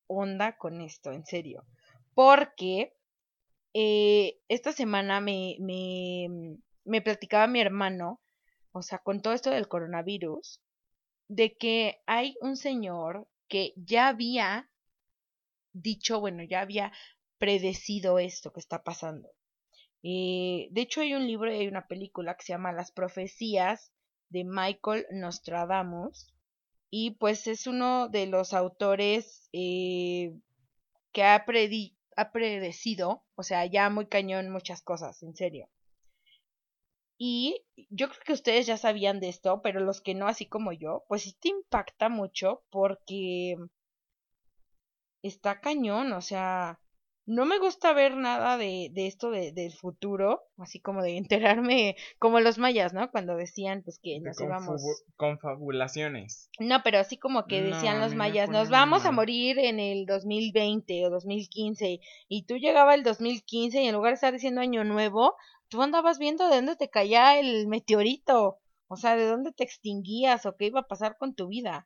onda 0.07 0.57
con 0.57 0.79
esto? 0.79 1.11
En 1.11 1.25
serio. 1.25 1.65
Porque 2.13 2.95
eh, 3.73 4.39
esta 4.47 4.71
semana 4.71 5.19
me, 5.19 5.57
me, 5.59 6.57
me 6.85 7.01
platicaba 7.01 7.47
mi 7.47 7.59
hermano, 7.59 8.21
o 8.71 8.81
sea, 8.81 8.99
con 8.99 9.21
todo 9.21 9.33
esto 9.33 9.49
del 9.49 9.67
coronavirus, 9.67 10.61
de 11.27 11.57
que 11.57 12.01
hay 12.05 12.37
un 12.39 12.55
señor 12.55 13.27
que 13.49 13.73
ya 13.75 14.07
había 14.07 14.69
dicho, 15.81 16.19
bueno, 16.19 16.43
ya 16.43 16.61
había 16.61 16.91
predecido 17.37 18.19
esto 18.19 18.51
que 18.51 18.59
está 18.59 18.83
pasando. 18.83 19.29
Eh, 20.03 20.67
de 20.71 20.81
hecho, 20.81 21.01
hay 21.01 21.13
un 21.13 21.27
libro 21.27 21.51
y 21.51 21.57
hay 21.57 21.67
una 21.67 21.87
película 21.87 22.35
que 22.35 22.43
se 22.43 22.53
llama 22.53 22.71
Las 22.71 22.91
Profecías 22.91 23.91
de 24.29 24.43
Michael 24.43 25.05
Nostradamus. 25.11 26.33
Y 26.91 27.11
pues 27.11 27.47
es 27.47 27.67
uno 27.67 28.09
de 28.09 28.25
los 28.25 28.53
autores 28.53 29.49
eh, 29.53 30.33
que 31.11 31.23
ha, 31.23 31.45
ha 32.15 32.31
predecido, 32.31 33.23
o 33.35 33.43
sea, 33.43 33.65
ya 33.65 33.89
muy 33.89 34.07
cañón 34.07 34.49
muchas 34.49 34.81
cosas, 34.81 35.21
en 35.21 35.35
serio. 35.35 35.69
Y 37.21 37.65
yo 37.89 38.07
creo 38.07 38.21
que 38.25 38.33
ustedes 38.33 38.65
ya 38.65 38.77
sabían 38.77 39.19
de 39.19 39.27
esto, 39.29 39.61
pero 39.61 39.81
los 39.81 40.01
que 40.01 40.15
no, 40.15 40.27
así 40.27 40.45
como 40.45 40.71
yo, 40.71 41.03
pues 41.09 41.23
sí 41.23 41.35
te 41.39 41.49
impacta 41.49 42.07
mucho 42.07 42.63
porque 42.69 43.57
está 45.21 45.59
cañón, 45.59 46.13
o 46.13 46.21
sea, 46.21 46.79
no 47.29 47.45
me 47.45 47.59
gusta 47.59 47.93
ver 47.93 48.17
nada 48.17 48.57
de, 48.57 48.89
de 48.91 49.05
esto 49.05 49.29
de, 49.29 49.51
del 49.51 49.71
futuro, 49.71 50.41
así 50.57 50.79
como 50.79 51.03
de 51.03 51.15
enterarme, 51.63 51.95
como 52.17 52.39
los 52.39 52.57
mayas, 52.57 52.93
¿no? 52.93 53.11
Cuando 53.11 53.35
decían, 53.35 53.83
pues 53.83 53.99
que 53.99 54.19
nos 54.19 54.41
íbamos... 54.41 54.81
Confabulaciones. 55.15 56.49
No, 56.59 56.81
pero 56.83 56.97
así 56.97 57.17
como 57.17 57.45
que 57.45 57.61
decían 57.61 57.99
los 58.01 58.15
mayas, 58.15 58.49
nos 58.49 58.69
vamos 58.69 59.05
a 59.05 59.11
morir 59.11 59.59
en 59.59 59.79
el 59.79 60.07
2020 60.07 61.05
o 61.05 61.09
2015, 61.11 61.99
y 62.27 62.45
tú 62.45 62.57
llegaba 62.57 62.95
el 62.95 63.03
2015 63.03 63.79
y 63.81 63.87
en 63.87 63.95
lugar 63.95 64.11
de 64.11 64.15
estar 64.15 64.33
diciendo 64.33 64.61
año 64.61 64.83
nuevo, 64.83 65.35
tú 65.67 65.83
andabas 65.83 66.17
viendo 66.17 66.49
de 66.49 66.55
dónde 66.55 66.75
te 66.75 66.89
caía 66.89 67.39
el 67.39 67.67
meteorito, 67.67 68.57
o 68.87 68.95
sea, 68.95 69.15
de 69.15 69.27
dónde 69.27 69.51
te 69.51 69.63
extinguías 69.63 70.47
o 70.47 70.55
qué 70.55 70.65
iba 70.65 70.79
a 70.79 70.87
pasar 70.87 71.15
con 71.17 71.35
tu 71.35 71.47
vida. 71.47 71.85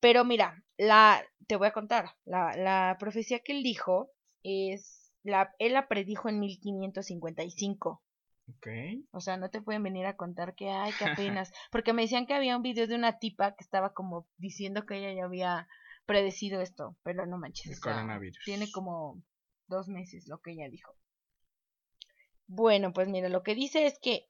Pero 0.00 0.24
mira, 0.24 0.64
la, 0.76 1.22
te 1.46 1.56
voy 1.56 1.68
a 1.68 1.72
contar, 1.72 2.16
la, 2.24 2.56
la 2.56 2.96
profecía 2.98 3.40
que 3.40 3.52
él 3.52 3.62
dijo 3.62 4.10
es, 4.42 5.12
la, 5.22 5.54
él 5.58 5.72
la 5.72 5.88
predijo 5.88 6.28
en 6.28 6.40
1555. 6.40 8.02
Ok. 8.50 8.66
O 9.10 9.20
sea, 9.20 9.36
no 9.36 9.50
te 9.50 9.60
pueden 9.60 9.82
venir 9.82 10.06
a 10.06 10.16
contar 10.16 10.54
que, 10.54 10.70
ay, 10.70 10.92
qué 10.98 11.04
apenas, 11.40 11.52
porque 11.70 11.92
me 11.92 12.02
decían 12.02 12.26
que 12.26 12.34
había 12.34 12.56
un 12.56 12.62
video 12.62 12.86
de 12.86 12.94
una 12.94 13.18
tipa 13.18 13.54
que 13.54 13.64
estaba 13.64 13.92
como 13.92 14.26
diciendo 14.36 14.86
que 14.86 14.98
ella 14.98 15.12
ya 15.12 15.24
había 15.24 15.68
predecido 16.06 16.60
esto, 16.60 16.96
pero 17.02 17.26
no 17.26 17.38
manches. 17.38 17.72
El 17.72 17.80
coronavirus. 17.80 18.42
Tiene 18.44 18.70
como 18.70 19.22
dos 19.66 19.88
meses 19.88 20.26
lo 20.26 20.40
que 20.40 20.52
ella 20.52 20.68
dijo. 20.70 20.94
Bueno, 22.46 22.94
pues 22.94 23.08
mira, 23.08 23.28
lo 23.28 23.42
que 23.42 23.54
dice 23.54 23.84
es 23.86 23.98
que 23.98 24.26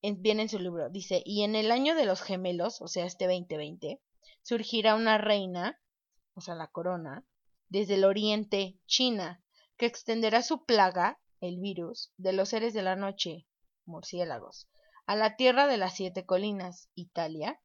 viene 0.00 0.42
en 0.42 0.48
su 0.48 0.58
libro, 0.58 0.88
dice, 0.88 1.22
y 1.24 1.42
en 1.42 1.54
el 1.54 1.70
año 1.70 1.94
de 1.94 2.06
los 2.06 2.22
gemelos, 2.22 2.80
o 2.80 2.88
sea, 2.88 3.04
este 3.04 3.26
2020, 3.26 4.00
surgirá 4.42 4.94
una 4.94 5.18
reina, 5.18 5.80
o 6.34 6.40
sea, 6.40 6.54
la 6.54 6.68
corona, 6.68 7.24
desde 7.68 7.94
el 7.94 8.04
oriente, 8.04 8.78
China, 8.86 9.42
que 9.76 9.86
extenderá 9.86 10.42
su 10.42 10.64
plaga, 10.64 11.18
el 11.40 11.60
virus, 11.60 12.12
de 12.16 12.32
los 12.32 12.50
seres 12.50 12.74
de 12.74 12.82
la 12.82 12.96
noche, 12.96 13.46
murciélagos, 13.84 14.68
a 15.06 15.16
la 15.16 15.36
tierra 15.36 15.66
de 15.66 15.76
las 15.76 15.94
siete 15.94 16.24
colinas, 16.24 16.88
Italia, 16.94 17.60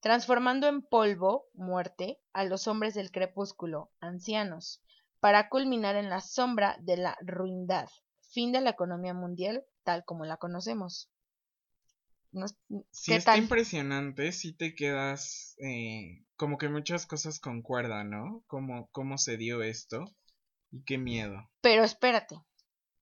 transformando 0.00 0.66
en 0.66 0.82
polvo, 0.82 1.46
muerte, 1.52 2.20
a 2.32 2.44
los 2.44 2.66
hombres 2.66 2.94
del 2.94 3.10
crepúsculo, 3.10 3.90
ancianos, 4.00 4.82
para 5.20 5.50
culminar 5.50 5.96
en 5.96 6.08
la 6.08 6.20
sombra 6.20 6.76
de 6.80 6.96
la 6.96 7.16
ruindad, 7.20 7.88
fin 8.20 8.52
de 8.52 8.62
la 8.62 8.70
economía 8.70 9.12
mundial 9.12 9.64
tal 9.84 10.04
como 10.04 10.24
la 10.24 10.38
conocemos. 10.38 11.09
No, 12.32 12.46
sí, 12.92 13.12
está 13.12 13.36
impresionante, 13.36 14.30
si 14.32 14.52
te 14.52 14.74
quedas 14.74 15.56
eh, 15.58 16.24
como 16.36 16.58
que 16.58 16.68
muchas 16.68 17.06
cosas 17.06 17.40
concuerdan, 17.40 18.10
¿no? 18.10 18.44
Como 18.46 18.88
cómo 18.92 19.18
se 19.18 19.36
dio 19.36 19.62
esto 19.62 20.04
y 20.70 20.84
qué 20.84 20.96
miedo. 20.96 21.50
Pero 21.60 21.82
espérate, 21.82 22.40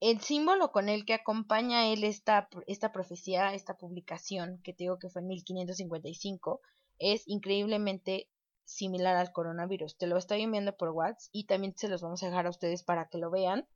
el 0.01 0.21
símbolo 0.21 0.73
con 0.73 0.89
el 0.89 1.05
que 1.05 1.15
acompaña 1.15 1.89
él 1.89 2.05
esta, 2.05 2.49
esta 2.67 2.93
profecía, 2.93 3.53
esta 3.55 3.77
publicación, 3.77 4.61
que 4.63 4.73
te 4.73 4.85
digo 4.85 4.99
que 4.99 5.11
fue 5.11 5.23
en 5.23 5.29
1555, 5.29 6.61
es 6.99 7.27
increíblemente 7.27 8.29
similar 8.65 9.17
al 9.17 9.33
coronavirus. 9.33 9.97
Te 9.97 10.07
lo 10.07 10.17
estoy 10.17 10.43
enviando 10.43 10.77
por 10.77 10.91
WhatsApp 10.91 11.31
y 11.33 11.47
también 11.47 11.75
se 11.77 11.89
los 11.89 12.03
vamos 12.03 12.23
a 12.23 12.27
dejar 12.27 12.47
a 12.47 12.51
ustedes 12.51 12.83
para 12.83 13.09
que 13.09 13.19
lo 13.19 13.31
vean 13.31 13.67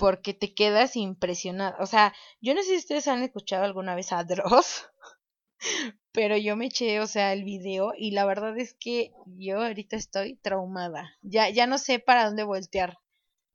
porque 0.00 0.32
te 0.32 0.54
quedas 0.54 0.96
impresionado. 0.96 1.76
O 1.78 1.84
sea, 1.84 2.14
yo 2.40 2.54
no 2.54 2.62
sé 2.62 2.70
si 2.70 2.76
ustedes 2.78 3.06
han 3.06 3.22
escuchado 3.22 3.64
alguna 3.64 3.94
vez 3.94 4.12
a 4.12 4.24
Dross, 4.24 4.86
pero 6.12 6.38
yo 6.38 6.56
me 6.56 6.66
eché, 6.66 7.00
o 7.00 7.06
sea, 7.06 7.34
el 7.34 7.44
video 7.44 7.92
y 7.94 8.12
la 8.12 8.24
verdad 8.24 8.58
es 8.58 8.72
que 8.72 9.12
yo 9.26 9.62
ahorita 9.62 9.96
estoy 9.96 10.36
traumada. 10.36 11.18
Ya, 11.20 11.50
ya 11.50 11.66
no 11.66 11.76
sé 11.76 11.98
para 11.98 12.24
dónde 12.24 12.44
voltear. 12.44 12.96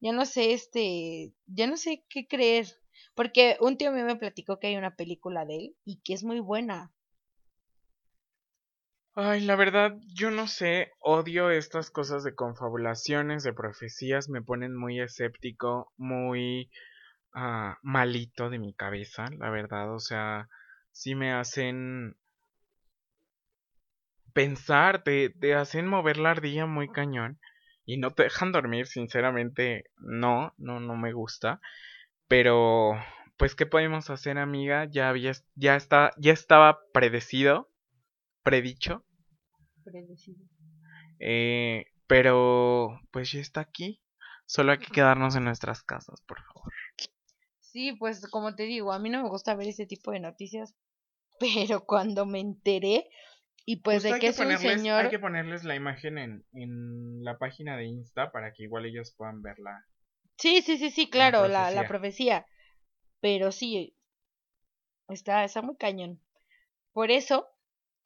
Ya 0.01 0.11
no 0.11 0.25
sé, 0.27 0.53
este, 0.53 1.33
ya 1.47 1.65
no 1.65 1.77
sé 1.77 2.05
qué 2.09 2.27
creer. 2.27 2.67
Porque 3.15 3.57
un 3.59 3.77
tío 3.77 3.91
mío 3.91 4.05
me 4.05 4.15
platicó 4.15 4.59
que 4.59 4.67
hay 4.67 4.75
una 4.77 4.95
película 4.95 5.45
de 5.45 5.55
él 5.57 5.75
y 5.83 5.97
que 6.01 6.13
es 6.13 6.23
muy 6.23 6.41
buena. 6.41 6.93
Ay, 9.15 9.41
la 9.41 9.55
verdad, 9.55 9.97
yo 10.13 10.29
no 10.29 10.47
sé, 10.47 10.91
odio 10.99 11.49
estas 11.49 11.89
cosas 11.89 12.23
de 12.23 12.35
confabulaciones, 12.35 13.43
de 13.43 13.53
profecías, 13.53 14.29
me 14.29 14.41
ponen 14.41 14.75
muy 14.75 14.99
escéptico, 15.01 15.91
muy 15.97 16.69
ah, 17.33 17.77
malito 17.83 18.49
de 18.49 18.59
mi 18.59 18.73
cabeza, 18.73 19.27
la 19.39 19.49
verdad, 19.49 19.93
o 19.93 19.99
sea, 19.99 20.49
sí 20.91 21.15
me 21.15 21.33
hacen 21.33 22.17
pensar, 24.33 25.03
te, 25.03 25.29
te 25.29 25.55
hacen 25.55 25.87
mover 25.87 26.17
la 26.17 26.31
ardilla 26.31 26.65
muy 26.65 26.89
cañón 26.89 27.39
y 27.85 27.97
no 27.97 28.11
te 28.11 28.23
dejan 28.23 28.51
dormir, 28.51 28.85
sinceramente, 28.87 29.85
no, 29.97 30.53
no, 30.57 30.79
no 30.79 30.95
me 30.97 31.13
gusta, 31.13 31.61
pero, 32.27 32.93
pues, 33.37 33.55
¿qué 33.55 33.65
podemos 33.65 34.09
hacer, 34.09 34.37
amiga? 34.39 34.85
Ya 34.85 35.09
había, 35.09 35.33
ya 35.55 35.75
está, 35.75 36.11
ya 36.17 36.33
estaba 36.33 36.79
predecido 36.93 37.69
predicho. 38.45 39.03
Predecido. 39.83 40.45
Eh, 41.19 41.87
pero 42.07 43.01
pues 43.11 43.31
ya 43.31 43.41
está 43.41 43.59
aquí. 43.61 44.01
Solo 44.45 44.71
hay 44.71 44.77
que 44.77 44.91
quedarnos 44.91 45.35
en 45.35 45.43
nuestras 45.43 45.83
casas, 45.83 46.21
por 46.21 46.39
favor. 46.41 46.71
Sí, 47.59 47.93
pues 47.93 48.25
como 48.29 48.55
te 48.55 48.63
digo, 48.63 48.93
a 48.93 48.99
mí 48.99 49.09
no 49.09 49.21
me 49.23 49.29
gusta 49.29 49.55
ver 49.55 49.67
ese 49.67 49.87
tipo 49.87 50.11
de 50.11 50.19
noticias, 50.19 50.75
pero 51.39 51.85
cuando 51.85 52.25
me 52.25 52.39
enteré 52.39 53.09
y 53.65 53.77
pues 53.77 54.03
de 54.03 54.19
que, 54.19 54.27
es 54.27 54.39
un 54.39 54.55
señor... 54.59 55.05
Hay 55.05 55.09
que 55.09 55.19
ponerles 55.19 55.63
la 55.63 55.75
imagen 55.75 56.19
en, 56.19 56.45
en 56.53 57.23
la 57.23 57.39
página 57.39 57.75
de 57.75 57.85
Insta 57.85 58.31
para 58.31 58.53
que 58.53 58.63
igual 58.63 58.85
ellos 58.85 59.15
puedan 59.17 59.41
verla. 59.41 59.83
Sí, 60.37 60.61
sí, 60.61 60.77
sí, 60.77 60.91
sí, 60.91 61.09
claro, 61.09 61.47
la, 61.47 61.71
la 61.71 61.87
profecía. 61.87 62.45
Pero 63.21 63.51
sí, 63.51 63.97
está, 65.07 65.43
está 65.43 65.63
muy 65.63 65.77
cañón. 65.77 66.21
Por 66.93 67.09
eso, 67.09 67.47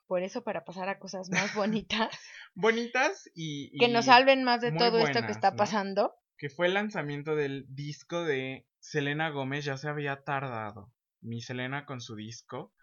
por 0.10 0.24
eso 0.24 0.44
para 0.44 0.66
pasar 0.66 0.90
a 0.90 0.98
cosas 0.98 1.30
más 1.30 1.54
bonitas. 1.54 2.10
bonitas 2.56 3.30
y, 3.36 3.78
Que 3.78 3.90
nos 3.90 4.06
salven 4.06 4.44
más 4.44 4.60
de 4.60 4.72
todo 4.72 4.98
esto 4.98 5.22
que 5.24 5.32
está 5.32 5.56
pasando. 5.56 6.16
Que 6.36 6.50
fue 6.50 6.66
el 6.66 6.74
lanzamiento 6.74 7.36
del 7.36 7.68
disco 7.70 8.24
de 8.24 8.66
Selena 8.80 9.30
Gómez, 9.30 9.66
ya 9.66 9.78
se 9.78 9.88
había 9.88 10.24
tardado. 10.24 10.92
Mi 11.22 11.42
Selena 11.42 11.86
con 11.86 12.02
su 12.02 12.16
disco. 12.16 12.74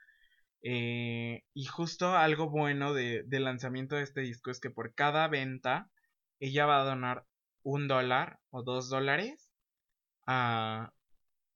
Eh, 0.62 1.42
y 1.52 1.64
justo 1.64 2.16
algo 2.16 2.48
bueno 2.48 2.94
de, 2.94 3.24
del 3.26 3.42
lanzamiento 3.42 3.96
de 3.96 4.04
este 4.04 4.20
disco 4.20 4.52
es 4.52 4.60
que 4.60 4.70
por 4.70 4.94
cada 4.94 5.26
venta 5.26 5.90
ella 6.38 6.64
va 6.64 6.80
a 6.80 6.84
donar 6.84 7.26
un 7.64 7.88
dólar 7.88 8.38
o 8.50 8.62
dos 8.62 8.88
dólares 8.88 9.50
a, 10.28 10.92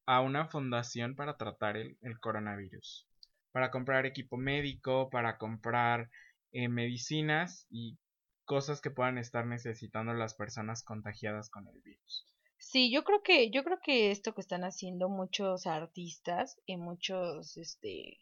a 0.06 0.20
una 0.20 0.48
fundación 0.48 1.14
para 1.14 1.36
tratar 1.36 1.76
el 1.76 2.20
coronavirus 2.20 3.06
para 3.52 3.70
comprar 3.70 4.06
equipo 4.06 4.36
médico, 4.36 5.10
para 5.10 5.38
comprar 5.38 6.10
eh, 6.52 6.68
medicinas 6.68 7.66
y 7.70 7.98
cosas 8.44 8.80
que 8.80 8.90
puedan 8.90 9.18
estar 9.18 9.46
necesitando 9.46 10.12
las 10.14 10.34
personas 10.34 10.82
contagiadas 10.82 11.50
con 11.50 11.68
el 11.68 11.80
virus. 11.82 12.26
Sí, 12.58 12.90
yo 12.92 13.04
creo 13.04 13.22
que 13.22 13.50
yo 13.50 13.64
creo 13.64 13.78
que 13.82 14.10
esto 14.10 14.34
que 14.34 14.40
están 14.42 14.64
haciendo 14.64 15.08
muchos 15.08 15.66
artistas 15.66 16.60
y 16.66 16.76
muchos 16.76 17.56
este 17.56 18.18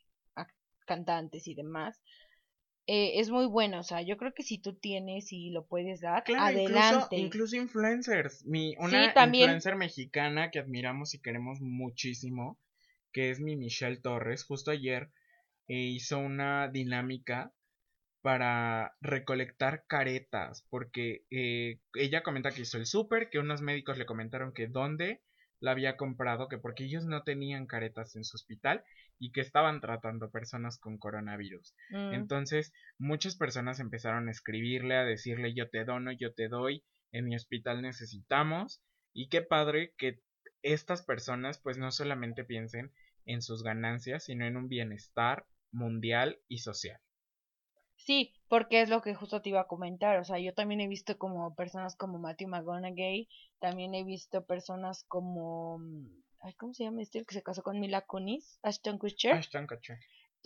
cantantes 0.86 1.46
y 1.48 1.54
demás 1.54 2.00
eh, 2.86 3.20
es 3.20 3.28
muy 3.30 3.46
bueno. 3.46 3.80
O 3.80 3.82
sea, 3.82 4.00
yo 4.00 4.16
creo 4.16 4.32
que 4.32 4.42
si 4.42 4.58
tú 4.58 4.74
tienes 4.74 5.32
y 5.32 5.50
lo 5.50 5.66
puedes 5.66 6.00
dar, 6.00 6.24
Claro, 6.24 6.58
incluso, 6.58 6.78
adelante. 6.80 7.16
incluso 7.18 7.56
influencers. 7.56 8.46
Mi, 8.46 8.74
una 8.78 9.12
también. 9.12 9.44
influencer 9.44 9.76
mexicana 9.76 10.50
que 10.50 10.58
admiramos 10.58 11.14
y 11.14 11.20
queremos 11.20 11.60
muchísimo, 11.60 12.58
que 13.12 13.30
es 13.30 13.40
mi 13.40 13.56
Michelle 13.56 14.00
Torres, 14.00 14.44
justo 14.44 14.70
ayer 14.70 15.10
eh, 15.68 15.76
hizo 15.76 16.18
una 16.18 16.68
dinámica 16.68 17.52
para 18.20 18.96
recolectar 19.00 19.84
caretas, 19.86 20.66
porque 20.70 21.24
eh, 21.30 21.80
ella 21.94 22.22
comenta 22.22 22.50
que 22.50 22.62
hizo 22.62 22.78
el 22.78 22.86
súper, 22.86 23.30
que 23.30 23.38
unos 23.38 23.62
médicos 23.62 23.96
le 23.96 24.06
comentaron 24.06 24.52
que 24.52 24.66
dónde 24.66 25.22
la 25.60 25.72
había 25.72 25.96
comprado, 25.96 26.48
que 26.48 26.58
porque 26.58 26.84
ellos 26.84 27.04
no 27.06 27.22
tenían 27.22 27.66
caretas 27.66 28.16
en 28.16 28.24
su 28.24 28.36
hospital 28.36 28.84
y 29.18 29.32
que 29.32 29.40
estaban 29.40 29.80
tratando 29.80 30.30
personas 30.30 30.78
con 30.78 30.98
coronavirus. 30.98 31.74
Mm, 31.90 32.14
Entonces, 32.14 32.72
muchas 32.98 33.36
personas 33.36 33.80
empezaron 33.80 34.28
a 34.28 34.30
escribirle, 34.30 34.96
a 34.96 35.04
decirle 35.04 35.54
yo 35.54 35.68
te 35.68 35.84
dono, 35.84 36.12
yo 36.12 36.32
te 36.34 36.48
doy, 36.48 36.84
en 37.12 37.26
mi 37.26 37.36
hospital 37.36 37.82
necesitamos. 37.82 38.82
Y 39.12 39.28
qué 39.28 39.42
padre 39.42 39.94
que 39.96 40.20
estas 40.62 41.02
personas 41.02 41.58
pues 41.58 41.78
no 41.78 41.90
solamente 41.90 42.44
piensen 42.44 42.92
en 43.26 43.42
sus 43.42 43.62
ganancias, 43.62 44.24
sino 44.24 44.46
en 44.46 44.56
un 44.56 44.68
bienestar 44.68 45.46
mundial 45.72 46.38
y 46.48 46.58
social. 46.58 46.98
Sí, 47.96 48.32
porque 48.48 48.80
es 48.80 48.88
lo 48.88 49.02
que 49.02 49.14
justo 49.14 49.42
te 49.42 49.50
iba 49.50 49.60
a 49.60 49.66
comentar. 49.66 50.18
O 50.18 50.24
sea, 50.24 50.38
yo 50.38 50.54
también 50.54 50.80
he 50.80 50.88
visto 50.88 51.18
como 51.18 51.54
personas 51.54 51.96
como 51.96 52.18
Matthew 52.18 52.48
McConaughey, 52.48 53.28
también 53.58 53.94
he 53.94 54.04
visto 54.04 54.44
personas 54.44 55.04
como. 55.08 55.78
mm, 55.78 56.06
Ay, 56.40 56.54
¿Cómo 56.54 56.72
se 56.72 56.84
llama 56.84 57.02
este? 57.02 57.18
El 57.18 57.26
que 57.26 57.34
se 57.34 57.42
casó 57.42 57.62
con 57.64 57.80
Mila 57.80 58.02
Kunis, 58.02 58.60
Ashton 58.62 58.98
Kutcher. 58.98 59.32
Ashton 59.34 59.66
Kutcher. 59.66 59.98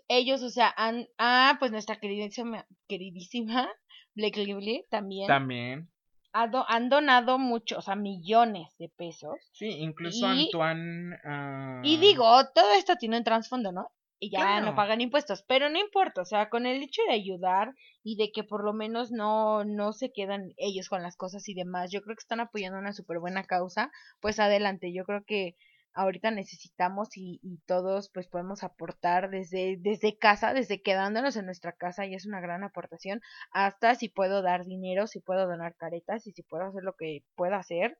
Ellos, 0.09 0.43
o 0.43 0.49
sea, 0.49 0.73
han. 0.77 1.07
Ah, 1.19 1.57
pues 1.59 1.71
nuestra 1.71 2.01
queridísima, 2.01 2.67
queridísima 2.89 3.69
Blake 4.15 4.43
Lively 4.45 4.87
también. 4.91 5.27
También. 5.29 5.91
ha 6.33 6.49
do- 6.49 6.65
han 6.67 6.89
donado 6.89 7.39
mucho, 7.39 7.77
o 7.79 7.83
sea, 7.83 7.95
millones 7.95 8.75
de 8.79 8.89
pesos. 8.89 9.35
Sí, 9.53 9.67
incluso 9.69 10.27
Y- 10.33 10.47
Antoine. 10.47 11.17
ah, 11.25 11.83
Y 11.85 11.99
digo, 11.99 12.25
todo 12.55 12.73
esto 12.73 12.97
tiene 12.97 13.19
un 13.19 13.25
trasfondo, 13.25 13.71
¿no? 13.71 13.91
Y 14.25 14.31
ya 14.31 14.45
Claro. 14.45 14.61
no 14.61 14.75
pagan 14.77 15.01
impuestos, 15.01 15.43
pero 15.49 15.69
no 15.69 15.79
importa, 15.81 16.23
o 16.23 16.25
sea, 16.25 16.49
con 16.49 16.65
el 16.67 16.81
hecho 16.83 17.03
de 17.09 17.15
ayudar 17.15 17.75
y 18.05 18.17
de 18.17 18.31
que 18.33 18.45
por 18.45 18.65
lo 18.65 18.73
menos 18.73 19.11
no, 19.11 19.65
no 19.65 19.93
se 19.93 20.13
quedan 20.13 20.53
ellos 20.59 20.89
con 20.89 21.03
las 21.03 21.17
cosas 21.17 21.49
y 21.49 21.55
demás, 21.55 21.91
yo 21.91 22.03
creo 22.03 22.15
que 22.15 22.21
están 22.21 22.39
apoyando 22.41 22.79
una 22.79 22.93
súper 22.93 23.19
buena 23.19 23.45
causa, 23.45 23.91
pues 24.21 24.39
adelante, 24.39 24.93
yo 24.95 25.05
creo 25.05 25.25
que 25.25 25.57
ahorita 25.95 26.31
necesitamos 26.31 27.17
y, 27.17 27.41
y 27.43 27.59
todos 27.67 28.11
pues 28.15 28.29
podemos 28.29 28.63
aportar 28.63 29.29
desde, 29.29 29.77
desde 29.81 30.17
casa, 30.17 30.55
desde 30.55 30.83
quedándonos 30.83 31.37
en 31.37 31.47
nuestra 31.47 31.73
casa 31.73 32.07
y 32.07 32.15
es 32.15 32.25
una 32.25 32.41
gran 32.41 32.63
aportación, 32.65 33.21
hasta 33.51 33.95
si 33.97 34.09
puedo 34.09 34.41
dar 34.43 34.65
dinero, 34.65 35.09
si 35.09 35.19
puedo 35.21 35.49
donar 35.49 35.75
caretas 35.77 36.27
y 36.29 36.33
si 36.33 36.43
puedo 36.45 36.65
hacer 36.65 36.85
lo 36.85 36.95
que 36.95 37.25
pueda 37.35 37.57
hacer, 37.59 37.99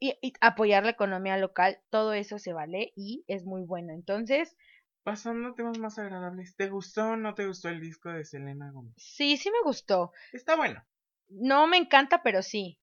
y, 0.00 0.14
y 0.22 0.32
apoyar 0.40 0.84
la 0.84 0.90
economía 0.92 1.36
local, 1.38 1.78
todo 1.90 2.12
eso 2.12 2.38
se 2.38 2.52
vale 2.52 2.92
y 2.96 3.24
es 3.28 3.44
muy 3.44 3.62
bueno. 3.62 3.92
Entonces, 3.92 4.56
Pasando 5.08 5.48
a 5.48 5.54
temas 5.54 5.78
más 5.78 5.98
agradables. 5.98 6.54
¿Te 6.54 6.68
gustó 6.68 7.12
o 7.12 7.16
no 7.16 7.34
te 7.34 7.46
gustó 7.46 7.70
el 7.70 7.80
disco 7.80 8.10
de 8.10 8.26
Selena 8.26 8.70
Gomez? 8.70 8.92
sí, 8.98 9.38
sí 9.38 9.50
me 9.50 9.62
gustó. 9.64 10.12
Está 10.34 10.54
bueno. 10.54 10.84
No 11.30 11.66
me 11.66 11.78
encanta, 11.78 12.22
pero 12.22 12.42
sí. 12.42 12.78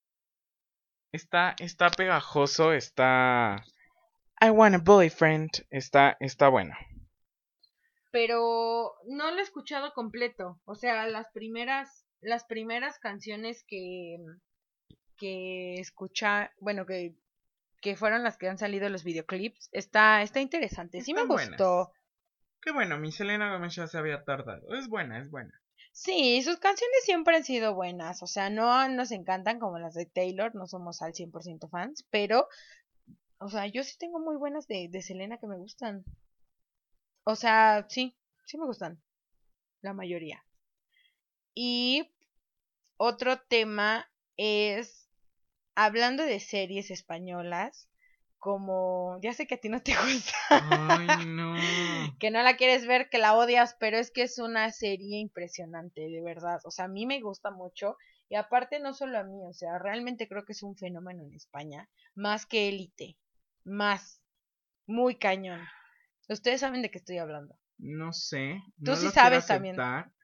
Está, 1.12 1.56
está 1.60 1.92
pegajoso, 1.92 2.74
está. 2.74 3.64
I 4.42 4.50
want 4.50 4.74
a 4.74 4.80
boyfriend. 4.80 5.52
Está, 5.70 6.18
está 6.20 6.50
bueno. 6.50 6.76
Pero 8.10 8.96
no 9.06 9.30
lo 9.30 9.38
he 9.38 9.44
escuchado 9.44 9.94
completo. 9.94 10.60
O 10.66 10.74
sea, 10.74 11.06
las 11.08 11.30
primeras, 11.30 12.08
las 12.22 12.44
primeras 12.46 12.98
canciones 12.98 13.64
que, 13.68 14.18
que 15.16 15.76
escucha, 15.76 16.52
bueno, 16.60 16.88
que, 16.88 17.14
que 17.82 17.96
fueron 17.96 18.24
las 18.24 18.40
que 18.40 18.50
han 18.50 18.58
salido 18.58 18.90
los 18.90 19.04
videoclips, 19.04 19.70
está, 19.72 20.24
está 20.24 20.42
interesante. 20.42 21.02
Sí 21.02 21.14
me 21.14 21.26
buenas. 21.26 21.56
Qué 22.66 22.72
bueno, 22.72 22.98
mi 22.98 23.12
Selena 23.12 23.54
Gomez 23.54 23.76
ya 23.76 23.86
se 23.86 24.00
había 24.00 24.24
tardado. 24.24 24.74
Es 24.74 24.90
buena, 24.90 25.20
es 25.20 25.30
buena. 25.30 25.54
Sí, 25.92 26.42
sus 26.42 26.58
canciones 26.58 27.04
siempre 27.04 27.36
han 27.36 27.44
sido 27.44 27.76
buenas, 27.76 28.24
o 28.24 28.28
sea, 28.28 28.50
no 28.50 28.90
nos 28.90 29.12
encantan 29.12 29.60
como 29.60 29.78
las 29.78 29.94
de 29.94 30.08
Taylor, 30.08 30.56
no 30.56 30.66
somos 30.66 31.04
al 31.04 31.14
100% 31.14 31.70
fans, 31.70 32.06
pero, 32.10 32.48
o 33.38 33.50
sea, 33.50 33.68
yo 33.68 33.84
sí 33.84 33.96
tengo 34.00 34.20
muy 34.20 34.36
buenas 34.36 34.68
de, 34.68 34.90
de 34.90 35.02
Selena 35.04 35.38
que 35.38 35.46
me 35.46 35.58
gustan. 35.58 36.04
O 37.24 37.36
sea, 37.36 37.86
sí, 37.88 38.18
sí 38.46 38.58
me 38.58 38.66
gustan, 38.66 39.00
la 39.82 39.94
mayoría. 39.94 40.44
Y 41.54 42.12
otro 42.98 43.40
tema 43.42 44.10
es, 44.38 45.08
hablando 45.76 46.24
de 46.24 46.40
series 46.40 46.90
españolas, 46.90 47.88
como, 48.40 49.20
ya 49.22 49.34
sé 49.34 49.48
que 49.48 49.56
a 49.56 49.60
ti 49.60 49.70
no 49.70 49.82
te 49.82 49.94
gusta 49.96 50.36
Ay, 50.50 51.26
no. 51.26 51.56
que 52.20 52.32
no 52.32 52.42
la 52.44 52.58
quieres 52.58 52.86
ver, 52.86 53.10
que 53.10 53.18
la 53.18 53.36
odias, 53.36 53.76
pero 53.80 53.98
es 53.98 54.12
que 54.12 54.24
es 54.24 54.40
una 54.40 54.72
serie 54.72 55.20
impresionante, 55.20 56.02
de 56.02 56.22
verdad. 56.22 56.60
O 56.64 56.72
sea, 56.72 56.86
a 56.86 56.90
mí 56.90 57.06
me 57.06 57.22
gusta 57.22 57.52
mucho 57.52 57.98
y 58.30 58.36
aparte 58.36 58.80
no 58.80 58.94
solo 58.94 59.18
a 59.18 59.24
mí, 59.24 59.40
o 59.48 59.54
sea, 59.54 59.80
realmente 59.80 60.28
creo 60.28 60.46
que 60.46 60.54
es 60.54 60.64
un 60.64 60.76
fenómeno 60.76 61.24
en 61.24 61.34
España, 61.34 61.90
más 62.16 62.46
que 62.46 62.70
élite, 62.70 63.18
más, 63.64 64.22
muy 64.88 65.16
cañón. 65.16 65.62
Ustedes 66.28 66.62
saben 66.62 66.82
de 66.82 66.90
qué 66.90 66.98
estoy 66.98 67.18
hablando. 67.18 67.56
No 67.78 68.14
sé. 68.14 68.62
Tú 68.84 68.92
no 68.92 68.96
sí 68.96 69.10
sabes 69.10 69.46
también. 69.48 69.76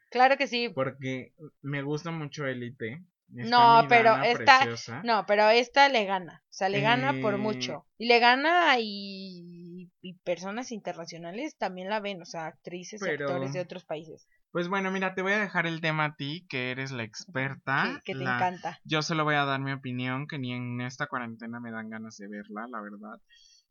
Claro 0.09 0.37
que 0.37 0.47
sí. 0.47 0.69
Porque 0.69 1.33
me 1.61 1.83
gusta 1.83 2.11
mucho 2.11 2.45
Elite. 2.45 3.03
Está 3.35 3.49
No, 3.81 3.87
pero 3.87 4.21
esta- 4.23 4.59
preciosa. 4.59 5.01
No, 5.03 5.25
pero 5.25 5.49
esta 5.49 5.87
le 5.89 6.05
gana, 6.05 6.43
o 6.43 6.53
sea, 6.53 6.67
le 6.69 6.81
gana 6.81 7.13
por 7.21 7.35
Eh. 7.35 7.37
mucho. 7.37 7.85
Y 7.97 8.07
le 8.07 8.19
gana 8.19 8.75
y, 8.79 9.89
y 10.01 10.13
personas 10.23 10.71
internacionales 10.71 11.55
también 11.57 11.89
la 11.89 11.99
ven, 12.01 12.21
o 12.21 12.25
sea, 12.25 12.47
actrices 12.47 13.01
y 13.01 13.05
Pero- 13.05 13.27
actores 13.27 13.53
de 13.53 13.61
otros 13.61 13.85
países. 13.85 14.27
Pues 14.51 14.67
bueno, 14.67 14.91
mira, 14.91 15.15
te 15.15 15.21
voy 15.21 15.31
a 15.31 15.39
dejar 15.39 15.65
el 15.65 15.79
tema 15.79 16.03
a 16.05 16.15
ti, 16.15 16.45
que 16.49 16.71
eres 16.71 16.91
la 16.91 17.03
experta. 17.03 18.01
que, 18.03 18.11
que 18.11 18.17
te 18.19 18.23
la- 18.25 18.35
encanta. 18.35 18.79
Yo 18.83 19.01
solo 19.01 19.23
voy 19.23 19.35
a 19.35 19.45
dar 19.45 19.61
mi 19.61 19.71
opinión, 19.71 20.27
que 20.27 20.37
ni 20.37 20.51
en 20.53 20.81
esta 20.81 21.07
cuarentena 21.07 21.61
me 21.61 21.71
dan 21.71 21.89
ganas 21.89 22.17
de 22.17 22.27
verla, 22.27 22.67
la 22.69 22.81
verdad. 22.81 23.21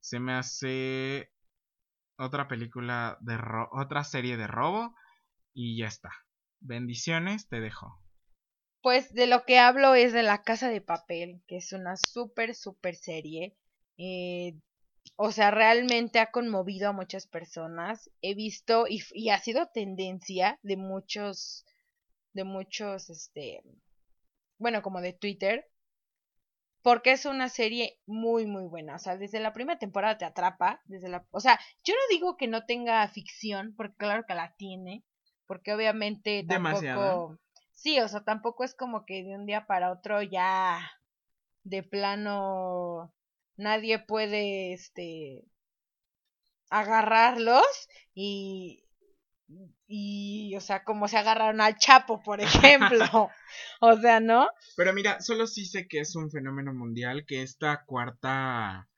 Se 0.00 0.18
me 0.20 0.32
hace 0.32 1.30
otra 2.16 2.48
película 2.48 3.18
de 3.20 3.36
ro 3.36 3.68
otra 3.72 4.04
serie 4.04 4.38
de 4.38 4.46
robo 4.46 4.94
y 5.52 5.76
ya 5.78 5.86
está. 5.86 6.10
Bendiciones, 6.60 7.46
te 7.48 7.60
dejo. 7.60 7.99
Pues 8.82 9.12
de 9.12 9.26
lo 9.26 9.44
que 9.44 9.58
hablo 9.58 9.94
es 9.94 10.12
de 10.12 10.22
La 10.22 10.42
Casa 10.42 10.68
de 10.68 10.80
Papel, 10.80 11.42
que 11.46 11.58
es 11.58 11.72
una 11.72 11.96
súper, 11.96 12.54
súper 12.54 12.96
serie. 12.96 13.54
Eh, 13.98 14.54
o 15.16 15.32
sea, 15.32 15.50
realmente 15.50 16.18
ha 16.18 16.30
conmovido 16.30 16.88
a 16.88 16.92
muchas 16.92 17.26
personas. 17.26 18.10
He 18.22 18.34
visto 18.34 18.86
y, 18.88 19.28
ha 19.28 19.38
sido 19.38 19.66
tendencia 19.66 20.58
de 20.62 20.76
muchos, 20.78 21.66
de 22.32 22.44
muchos, 22.44 23.10
este, 23.10 23.62
bueno, 24.58 24.80
como 24.80 25.02
de 25.02 25.12
Twitter, 25.12 25.70
porque 26.82 27.12
es 27.12 27.26
una 27.26 27.50
serie 27.50 27.98
muy, 28.06 28.46
muy 28.46 28.64
buena. 28.64 28.96
O 28.96 28.98
sea, 28.98 29.18
desde 29.18 29.40
la 29.40 29.52
primera 29.52 29.78
temporada 29.78 30.16
te 30.16 30.24
atrapa, 30.24 30.80
desde 30.86 31.08
la, 31.08 31.26
o 31.30 31.40
sea, 31.40 31.60
yo 31.84 31.92
no 31.92 32.00
digo 32.08 32.38
que 32.38 32.48
no 32.48 32.64
tenga 32.64 33.06
ficción, 33.08 33.74
porque 33.76 33.96
claro 33.96 34.24
que 34.26 34.34
la 34.34 34.54
tiene, 34.56 35.04
porque 35.46 35.74
obviamente 35.74 36.44
tampoco, 36.48 37.38
sí, 37.80 37.98
o 38.00 38.08
sea, 38.08 38.22
tampoco 38.24 38.64
es 38.64 38.74
como 38.74 39.04
que 39.06 39.24
de 39.24 39.34
un 39.34 39.46
día 39.46 39.66
para 39.66 39.90
otro 39.90 40.22
ya 40.22 40.90
de 41.64 41.82
plano 41.82 43.12
nadie 43.56 43.98
puede, 43.98 44.72
este, 44.74 45.44
agarrarlos 46.70 47.88
y 48.14 48.84
y, 49.88 50.54
o 50.56 50.60
sea, 50.60 50.84
como 50.84 51.08
se 51.08 51.18
agarraron 51.18 51.60
al 51.60 51.76
Chapo, 51.76 52.22
por 52.22 52.40
ejemplo. 52.40 53.04
o 53.80 53.96
sea, 53.96 54.20
¿no? 54.20 54.48
Pero 54.76 54.92
mira, 54.92 55.20
solo 55.20 55.48
sí 55.48 55.64
sé 55.64 55.88
que 55.88 55.98
es 55.98 56.14
un 56.14 56.30
fenómeno 56.30 56.72
mundial, 56.72 57.26
que 57.26 57.42
esta 57.42 57.84
cuarta 57.84 58.88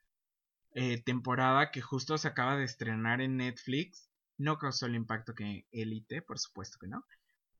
eh, 0.75 1.01
temporada 1.01 1.71
que 1.71 1.81
justo 1.81 2.19
se 2.19 2.27
acaba 2.27 2.55
de 2.55 2.65
estrenar 2.65 3.21
en 3.21 3.37
Netflix 3.37 4.11
no 4.37 4.59
causó 4.59 4.85
el 4.85 4.95
impacto 4.95 5.33
que 5.33 5.65
Elite, 5.71 6.21
por 6.21 6.37
supuesto 6.37 6.77
que 6.79 6.87
no. 6.87 7.03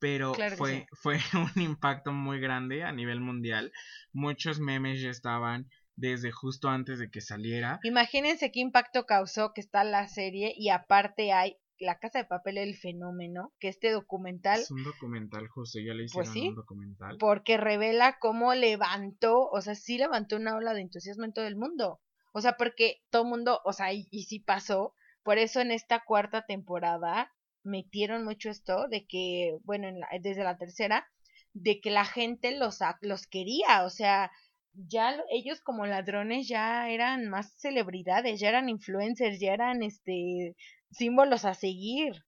Pero 0.04 0.34
Claro 0.34 0.58
fue, 0.58 0.72
sí. 0.82 0.86
fue 0.92 1.18
un 1.56 1.62
impacto 1.62 2.12
muy 2.12 2.42
grande 2.42 2.84
a 2.84 2.92
nivel 2.92 3.22
mundial. 3.22 3.72
Muchos 4.12 4.60
memes 4.60 5.02
ya 5.02 5.10
estaban 5.10 5.70
desde 5.96 6.30
justo 6.32 6.68
antes 6.68 7.00
de 7.00 7.10
que 7.10 7.22
saliera. 7.22 7.80
Imagínense 7.84 8.52
qué 8.52 8.60
impacto 8.60 9.06
causó 9.06 9.54
que 9.54 9.62
está 9.62 9.86
la 9.86 10.08
serie 10.10 10.54
y 10.58 10.68
aparte 10.70 11.32
hay 11.32 11.56
La 11.80 12.00
Casa 12.00 12.20
de 12.20 12.26
Papel, 12.26 12.58
el 12.58 12.76
fenómeno, 12.76 13.54
que 13.60 13.70
este 13.70 13.92
documental, 13.92 14.60
Es 14.60 14.72
un 14.72 14.84
documental, 14.84 15.48
justo, 15.48 15.80
ya 15.80 15.94
le 15.94 16.04
hicieron 16.04 16.26
Pues 16.26 16.34
sí. 16.34 16.50
un 16.50 16.56
documental. 16.56 17.18
porque 17.18 17.56
revela 17.56 18.18
cómo 18.20 18.54
levantó, 18.56 19.48
o 19.50 19.62
sea, 19.62 19.76
sí 19.76 19.98
levantó 19.98 20.36
una 20.36 20.56
ola 20.58 20.74
de 20.74 20.82
entusiasmo 20.82 21.24
en 21.24 21.32
todo 21.34 21.48
el 21.48 21.56
mundo. 21.56 22.02
O 22.34 22.42
sea, 22.42 22.58
porque 22.58 22.98
todo 23.10 23.22
el 23.24 23.30
mundo, 23.30 23.62
o 23.64 23.72
sea, 23.72 23.94
y, 23.94 24.08
y 24.12 24.24
sí 24.24 24.40
pasó. 24.42 24.94
Por 25.24 25.38
eso 25.38 25.62
en 25.62 25.72
esta 25.72 26.04
cuarta 26.06 26.46
temporada 26.46 27.32
metieron 27.64 28.26
mucho 28.26 28.50
esto 28.50 28.88
de 28.88 29.06
que, 29.06 29.58
bueno, 29.64 29.88
desde 30.22 30.44
la 30.44 30.58
tercera, 30.58 31.08
de 31.54 31.80
que 31.82 31.92
la 31.92 32.06
gente 32.06 32.58
los, 32.58 32.80
los 33.02 33.28
quería, 33.28 33.84
o 33.84 33.90
sea, 33.90 34.32
ya 34.74 35.22
ellos 35.30 35.62
como 35.62 35.86
ladrones 35.86 36.48
ya 36.48 36.90
eran 36.90 37.30
más 37.30 37.54
celebridades, 37.60 38.40
ya 38.40 38.50
eran 38.50 38.70
influencers, 38.70 39.40
ya 39.40 39.54
eran 39.54 39.84
este 39.84 40.56
símbolos 40.92 41.46
a 41.46 41.54
seguir, 41.54 42.26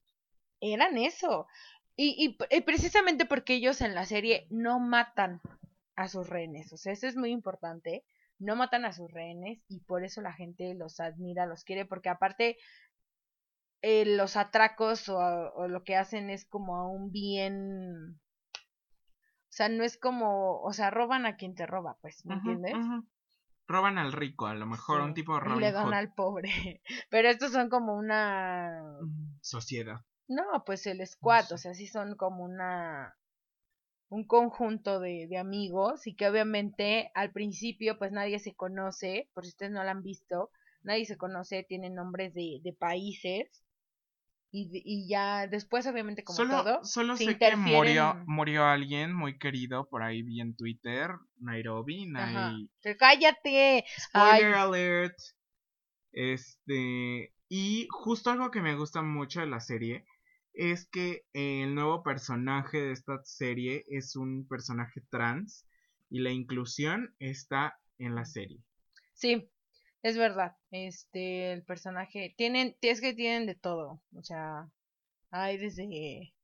eran 0.62 0.98
eso. 0.98 1.48
Y, 1.98 2.38
y, 2.52 2.62
precisamente 2.62 3.26
porque 3.26 3.56
ellos 3.56 3.82
en 3.82 3.96
la 3.96 4.06
serie 4.06 4.48
no 4.50 4.80
matan 4.80 5.42
a 5.96 6.10
sus 6.10 6.28
rehenes, 6.30 6.74
o 6.74 6.78
sea, 6.78 6.92
eso 6.92 7.08
es 7.08 7.16
muy 7.16 7.32
importante, 7.32 8.04
no 8.38 8.56
matan 8.58 8.84
a 8.84 8.92
sus 8.92 9.10
rehenes 9.12 9.64
y 9.70 9.80
por 9.80 10.04
eso 10.04 10.22
la 10.22 10.34
gente 10.34 10.74
los 10.76 11.00
admira, 11.00 11.46
los 11.46 11.64
quiere, 11.64 11.86
porque 11.86 12.10
aparte 12.10 12.58
eh, 13.88 14.04
los 14.04 14.36
atracos 14.36 15.10
o, 15.10 15.20
o, 15.20 15.68
lo 15.68 15.84
que 15.84 15.96
hacen 15.96 16.32
es 16.32 16.44
como 16.44 16.76
a 16.76 16.88
un 16.90 17.12
bien 17.12 18.20
o 19.46 19.52
sea, 19.56 19.70
no 19.70 19.84
es 19.84 19.96
como, 19.96 20.60
o 20.60 20.74
sea, 20.74 20.90
roban 20.90 21.28
a 21.28 21.38
quien 21.38 21.54
te 21.54 21.68
roba, 21.68 22.00
pues, 22.02 22.26
¿me 22.26 22.34
entiendes? 22.34 22.74
Roban 23.68 24.00
al 24.00 24.12
rico, 24.12 24.48
a 24.48 24.56
lo 24.56 24.66
mejor 24.66 25.02
un 25.02 25.14
tipo 25.14 25.40
de 25.40 25.56
Y 25.56 25.60
le 25.60 25.72
dan 25.72 25.94
al 25.94 26.14
pobre. 26.14 26.82
Pero 27.12 27.30
estos 27.30 27.52
son 27.52 27.70
como 27.70 27.96
una 27.96 28.98
sociedad. 29.42 30.02
No, 30.28 30.44
pues 30.66 30.88
el 30.88 31.06
squad, 31.06 31.52
o 31.52 31.58
sea, 31.60 31.76
sí 31.76 31.86
son 31.86 32.16
como 32.16 32.44
una 32.44 33.16
un 34.10 34.26
conjunto 34.26 35.00
de, 35.00 35.28
de 35.30 35.38
amigos 35.38 36.08
y 36.08 36.16
que 36.16 36.28
obviamente 36.28 37.12
al 37.14 37.32
principio 37.32 38.00
pues 38.00 38.12
nadie 38.12 38.40
se 38.40 38.56
conoce, 38.56 39.30
por 39.36 39.46
si 39.46 39.50
ustedes 39.50 39.72
no 39.72 39.84
lo 39.84 39.90
han 39.90 40.02
visto, 40.02 40.50
nadie 40.82 41.06
se 41.06 41.18
conoce, 41.18 41.64
tienen 41.64 41.94
nombres 41.94 42.34
de, 42.34 42.62
de 42.64 42.74
países 42.74 43.65
y, 44.58 45.08
ya 45.08 45.48
después 45.48 45.86
obviamente 45.86 46.24
como 46.24 46.38
solo, 46.38 46.64
todo 46.64 46.86
solo 46.86 47.18
sé 47.18 47.38
que 47.38 47.56
murió 47.56 48.16
murió 48.26 48.66
alguien 48.66 49.14
muy 49.14 49.38
querido 49.38 49.90
por 49.90 50.02
ahí 50.02 50.22
vi 50.22 50.40
en 50.40 50.56
Twitter 50.56 51.12
Nairobi 51.40 52.06
Nai... 52.06 52.70
cállate. 52.98 53.84
Spoiler 54.00 54.54
alert. 54.54 55.18
Este 56.14 57.34
y 57.50 57.88
justo 57.90 58.32
algo 58.32 58.52
que 58.52 58.62
me 58.62 58.76
gusta 58.76 59.02
mucho 59.02 59.42
de 59.42 59.48
la 59.48 59.60
serie 59.60 60.06
es 60.54 60.88
que 60.88 61.26
el 61.34 61.76
nuevo 61.76 62.02
personaje 62.02 62.80
de 62.80 62.94
esta 62.94 63.20
serie 63.26 63.84
es 63.90 64.16
un 64.16 64.48
personaje 64.48 65.02
trans 65.10 65.68
y 66.10 66.20
la 66.20 66.32
inclusión 66.32 67.14
está 67.20 67.78
en 67.98 68.16
la 68.16 68.24
serie. 68.24 68.64
Sí 69.14 69.50
es 70.06 70.18
verdad, 70.20 70.56
este, 70.70 71.52
el 71.52 71.64
personaje, 71.64 72.36
tienen, 72.38 72.78
es 72.82 73.02
que 73.02 73.16
tienen 73.16 73.48
de 73.48 73.56
todo, 73.56 74.04
o 74.16 74.22
sea, 74.22 74.70
hay 75.32 75.58
desde, 75.58 76.36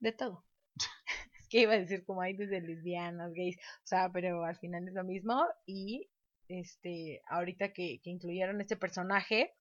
de 0.00 0.12
todo. 0.12 0.44
es 1.38 1.46
que 1.48 1.60
iba 1.60 1.74
a 1.74 1.78
decir 1.78 2.04
como 2.04 2.20
hay 2.20 2.36
desde 2.36 2.60
lesbianas, 2.60 3.32
gays, 3.34 3.56
o 3.56 3.86
sea, 3.86 4.10
pero 4.10 4.44
al 4.44 4.56
final 4.56 4.88
es 4.88 4.94
lo 4.94 5.04
mismo 5.04 5.46
y, 5.64 6.10
este, 6.48 7.22
ahorita 7.28 7.72
que, 7.72 8.00
que 8.02 8.10
incluyeron 8.10 8.60
este 8.60 8.76
personaje. 8.76 9.54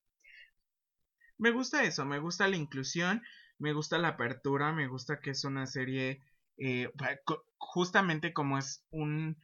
Me 1.37 1.51
gusta 1.51 1.83
eso, 1.83 2.05
me 2.05 2.17
gusta 2.17 2.47
la 2.47 2.57
inclusión, 2.57 3.21
me 3.59 3.73
gusta 3.73 3.99
la 3.99 4.07
apertura, 4.07 4.73
me 4.73 4.87
gusta 4.87 5.19
que 5.19 5.29
es 5.29 5.43
una 5.43 5.67
serie, 5.67 6.23
eh, 6.57 6.91
justamente 7.59 8.33
como 8.33 8.57
es 8.57 8.83
un 8.89 9.37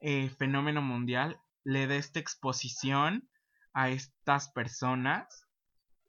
eh, 0.00 0.30
fenómeno 0.30 0.80
mundial, 0.80 1.38
le 1.64 1.86
dé 1.86 1.96
esta 1.96 2.20
exposición 2.20 3.28
a 3.72 3.90
estas 3.90 4.50
personas. 4.50 5.46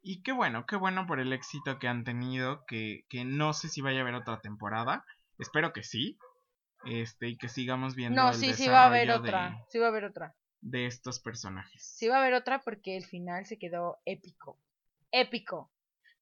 Y 0.02 0.22
qué 0.22 0.32
bueno, 0.32 0.66
qué 0.66 0.76
bueno 0.76 1.06
por 1.06 1.18
el 1.18 1.32
éxito 1.32 1.78
que 1.78 1.88
han 1.88 2.04
tenido, 2.04 2.64
que, 2.66 3.04
que 3.08 3.24
no 3.24 3.52
sé 3.52 3.68
si 3.68 3.80
vaya 3.80 3.98
a 3.98 4.02
haber 4.02 4.14
otra 4.14 4.40
temporada. 4.40 5.04
Espero 5.38 5.72
que 5.72 5.82
sí. 5.82 6.18
Este, 6.84 7.28
y 7.28 7.36
que 7.36 7.48
sigamos 7.48 7.96
viendo. 7.96 8.22
No, 8.22 8.32
sí, 8.32 8.54
sí 8.54 8.68
va 8.68 8.84
a 8.84 8.86
haber 8.86 9.10
otra. 9.10 9.64
Sí 9.70 9.78
va 9.78 9.86
a 9.86 9.88
haber 9.88 10.04
otra. 10.04 10.36
De 10.60 10.86
estos 10.86 11.20
personajes. 11.20 11.82
Sí 11.82 12.06
va 12.06 12.16
a 12.16 12.20
haber 12.20 12.34
otra 12.34 12.60
porque 12.60 12.96
el 12.96 13.04
final 13.04 13.46
se 13.46 13.58
quedó 13.58 13.98
épico. 14.04 14.60
Épico. 15.10 15.72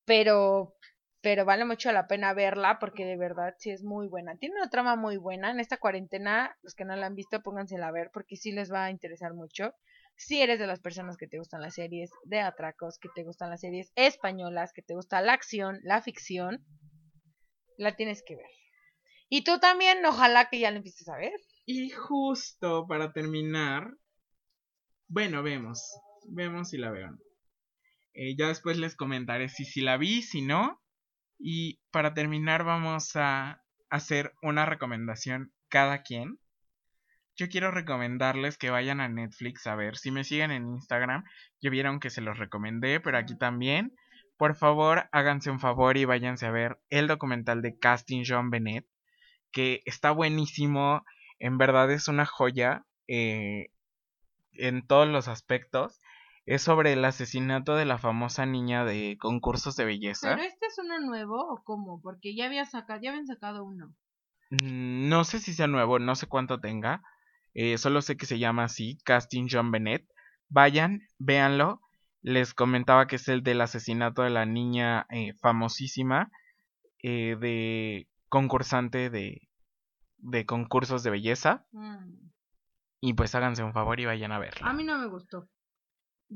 Pero 0.07 0.77
pero 1.25 1.47
vale 1.47 1.65
mucho 1.65 1.91
la 1.91 2.07
pena 2.07 2.35
verla 2.35 2.79
porque 2.79 3.07
de 3.07 3.17
verdad 3.17 3.55
sí 3.59 3.71
es 3.71 3.83
muy 3.83 4.09
buena. 4.09 4.37
Tiene 4.37 4.57
una 4.57 4.69
trama 4.69 4.95
muy 4.95 5.17
buena. 5.17 5.51
En 5.51 5.59
esta 5.59 5.79
cuarentena, 5.79 6.55
los 6.61 6.75
que 6.75 6.85
no 6.85 6.95
la 6.97 7.07
han 7.07 7.15
visto, 7.15 7.43
póngansela 7.43 7.89
a 7.89 7.93
ver 7.93 8.11
porque 8.13 8.37
sí 8.37 8.53
les 8.53 8.71
va 8.71 8.85
a 8.85 8.91
interesar 8.91 9.33
mucho. 9.33 9.73
Si 10.17 10.43
eres 10.43 10.59
de 10.59 10.67
las 10.67 10.81
personas 10.81 11.17
que 11.17 11.27
te 11.27 11.39
gustan 11.39 11.63
las 11.63 11.77
series 11.77 12.11
de 12.25 12.41
atracos, 12.41 12.99
que 12.99 13.09
te 13.15 13.25
gustan 13.25 13.49
las 13.49 13.63
series 13.63 13.91
españolas, 13.95 14.75
que 14.75 14.83
te 14.83 14.95
gusta 14.95 15.23
la 15.23 15.33
acción, 15.33 15.81
la 15.83 16.03
ficción, 16.03 16.63
la 17.79 17.97
tienes 17.97 18.23
que 18.23 18.37
ver. 18.37 18.51
Y 19.31 19.45
tú 19.45 19.59
también, 19.59 20.05
ojalá 20.05 20.51
que 20.51 20.59
ya 20.59 20.71
la 20.71 20.77
empieces 20.77 21.09
a 21.09 21.17
ver. 21.17 21.33
Y 21.65 21.89
justo 21.89 22.87
para 22.87 23.15
terminar, 23.15 23.95
bueno, 25.09 25.43
vemos, 25.43 25.81
vemos 26.29 26.69
si 26.69 26.77
la 26.77 26.91
veo. 26.91 27.19
Eh, 28.13 28.37
ya 28.37 28.49
después 28.49 28.77
les 28.77 28.95
comentaré 28.95 29.49
si, 29.49 29.65
si 29.65 29.81
la 29.81 29.97
vi, 29.97 30.21
si 30.21 30.43
no. 30.43 30.84
Y 31.39 31.81
para 31.91 32.15
terminar 32.15 32.65
vamos 32.65 33.17
a 33.17 33.63
hacer 33.91 34.35
una 34.43 34.67
recomendación 34.67 35.53
cada 35.69 36.03
quien. 36.03 36.39
Yo 37.37 37.49
quiero 37.49 37.71
recomendarles 37.71 38.59
que 38.59 38.71
vayan 38.71 39.01
a 39.01 39.09
Netflix 39.09 39.67
a 39.67 39.75
ver. 39.75 39.97
Si 39.97 40.11
me 40.11 40.25
siguen 40.25 40.53
en 40.53 40.69
Instagram, 40.69 41.25
ya 41.61 41.71
vieron 41.71 41.99
que 41.99 42.11
se 42.11 42.21
los 42.21 42.39
recomendé, 42.39 43.01
pero 43.01 43.19
aquí 43.19 43.37
también. 43.37 43.93
Por 44.37 44.57
favor, 44.57 45.09
háganse 45.13 45.51
un 45.51 45.61
favor 45.61 45.97
y 45.97 46.05
váyanse 46.05 46.47
a 46.47 46.51
ver 46.51 46.79
el 46.91 47.07
documental 47.07 47.63
de 47.63 47.79
Casting 47.79 48.25
John 48.27 48.51
Bennett, 48.51 48.87
que 49.53 49.83
está 49.85 50.11
buenísimo. 50.13 51.05
En 51.39 51.59
verdad 51.59 51.91
es 51.91 52.09
una 52.09 52.27
joya 52.27 52.85
eh, 53.09 53.69
en 54.53 54.87
todos 54.87 55.09
los 55.09 55.29
aspectos 55.29 56.01
es 56.47 56.63
sobre 56.63 56.93
el 56.93 57.05
asesinato 57.05 57.75
de 57.75 57.87
la 57.87 57.99
famosa 57.99 58.45
niña 58.45 58.85
de 58.85 59.17
concursos 59.19 59.77
de 59.77 59.85
belleza. 59.85 60.31
¿Pero 60.31 60.43
este 60.43 60.67
es 60.67 60.79
uno 60.79 61.01
nuevo 61.01 61.37
o 61.37 61.63
cómo? 61.65 62.01
Porque 62.03 62.35
ya 62.35 62.47
había 62.47 62.67
sacado, 62.67 63.01
ya 63.01 63.11
habían 63.11 63.27
sacado 63.27 63.65
uno. 63.65 63.95
Mm, 64.51 65.09
no 65.09 65.25
sé 65.25 65.39
si 65.39 65.55
sea 65.55 65.67
nuevo, 65.67 65.99
no 65.99 66.15
sé 66.15 66.27
cuánto 66.27 66.61
tenga. 66.61 67.03
Eh, 67.55 67.79
solo 67.79 68.03
sé 68.03 68.17
que 68.17 68.27
se 68.27 68.39
llama 68.39 68.65
así, 68.65 68.99
Casting 69.05 69.49
John 69.51 69.71
Bennett. 69.71 70.07
Vayan, 70.49 71.01
véanlo. 71.19 71.81
Les 72.21 72.53
comentaba 72.53 73.07
que 73.07 73.17
es 73.17 73.29
el 73.29 73.43
del 73.43 73.61
asesinato 73.61 74.23
de 74.23 74.31
la 74.31 74.47
niña 74.47 75.07
eh, 75.11 75.35
famosísima 75.41 76.31
eh, 77.03 77.37
de 77.39 78.09
concursante 78.29 79.11
de, 79.11 79.49
de 80.19 80.47
concursos 80.47 81.03
de 81.03 81.11
belleza. 81.11 81.67
Mm. 81.73 82.31
Y 83.01 83.13
pues 83.15 83.35
háganse 83.35 83.63
un 83.63 83.73
favor 83.73 84.01
y 84.01 84.07
vayan 84.07 84.33
a 84.33 84.39
verlo. 84.39 84.67
A 84.67 84.73
mí 84.73 84.85
no 84.85 84.99
me 84.99 85.07
gustó. 85.07 85.49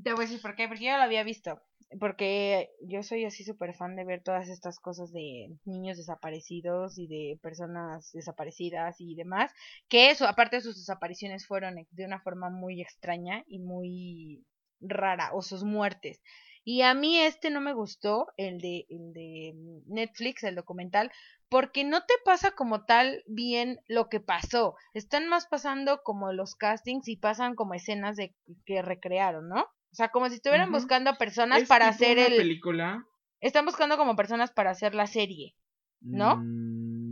Te 0.03 0.13
voy 0.13 0.25
a 0.25 0.29
decir 0.29 0.41
por 0.41 0.55
qué, 0.55 0.69
porque 0.69 0.85
yo 0.85 0.97
lo 0.97 1.03
había 1.03 1.25
visto. 1.25 1.61
Porque 1.99 2.71
yo 2.83 3.03
soy 3.03 3.25
así 3.25 3.45
súper 3.45 3.75
fan 3.75 3.97
de 3.97 4.05
ver 4.05 4.23
todas 4.23 4.49
estas 4.49 4.79
cosas 4.79 5.11
de 5.11 5.57
niños 5.65 5.97
desaparecidos 5.97 6.99
y 6.99 7.07
de 7.07 7.39
personas 7.43 8.13
desaparecidas 8.13 9.01
y 9.01 9.15
demás. 9.15 9.53
Que 9.89 10.11
eso, 10.11 10.27
aparte 10.27 10.57
de 10.57 10.63
sus 10.63 10.77
desapariciones, 10.77 11.47
fueron 11.47 11.77
de 11.91 12.05
una 12.05 12.21
forma 12.21 12.51
muy 12.51 12.83
extraña 12.83 13.43
y 13.47 13.59
muy 13.59 14.45
rara, 14.81 15.31
o 15.33 15.43
sus 15.43 15.65
muertes. 15.65 16.21
Y 16.63 16.83
a 16.83 16.93
mí 16.93 17.19
este 17.19 17.51
no 17.51 17.63
me 17.63 17.73
gustó, 17.73 18.27
el 18.37 18.61
de, 18.61 18.85
el 18.91 19.13
de 19.15 19.55
Netflix, 19.87 20.45
el 20.45 20.55
documental, 20.55 21.11
porque 21.49 21.85
no 21.85 22.03
te 22.03 22.13
pasa 22.25 22.51
como 22.51 22.85
tal 22.85 23.25
bien 23.27 23.81
lo 23.87 24.11
que 24.11 24.21
pasó. 24.21 24.75
Están 24.93 25.29
más 25.29 25.47
pasando 25.47 26.03
como 26.03 26.33
los 26.35 26.55
castings 26.55 27.09
y 27.09 27.17
pasan 27.17 27.55
como 27.55 27.73
escenas 27.73 28.17
de 28.17 28.35
que 28.67 28.83
recrearon, 28.83 29.49
¿no? 29.49 29.67
O 29.92 29.94
sea, 29.94 30.09
como 30.09 30.29
si 30.29 30.37
estuvieran 30.37 30.70
buscando 30.70 31.14
personas 31.16 31.64
para 31.64 31.88
hacer 31.88 32.18
el. 32.18 32.37
película? 32.37 33.05
Están 33.40 33.64
buscando 33.64 33.96
como 33.96 34.16
personas 34.16 34.51
para 34.51 34.70
hacer 34.70 34.94
la 34.94 35.07
serie, 35.07 35.55
¿no? 36.01 36.42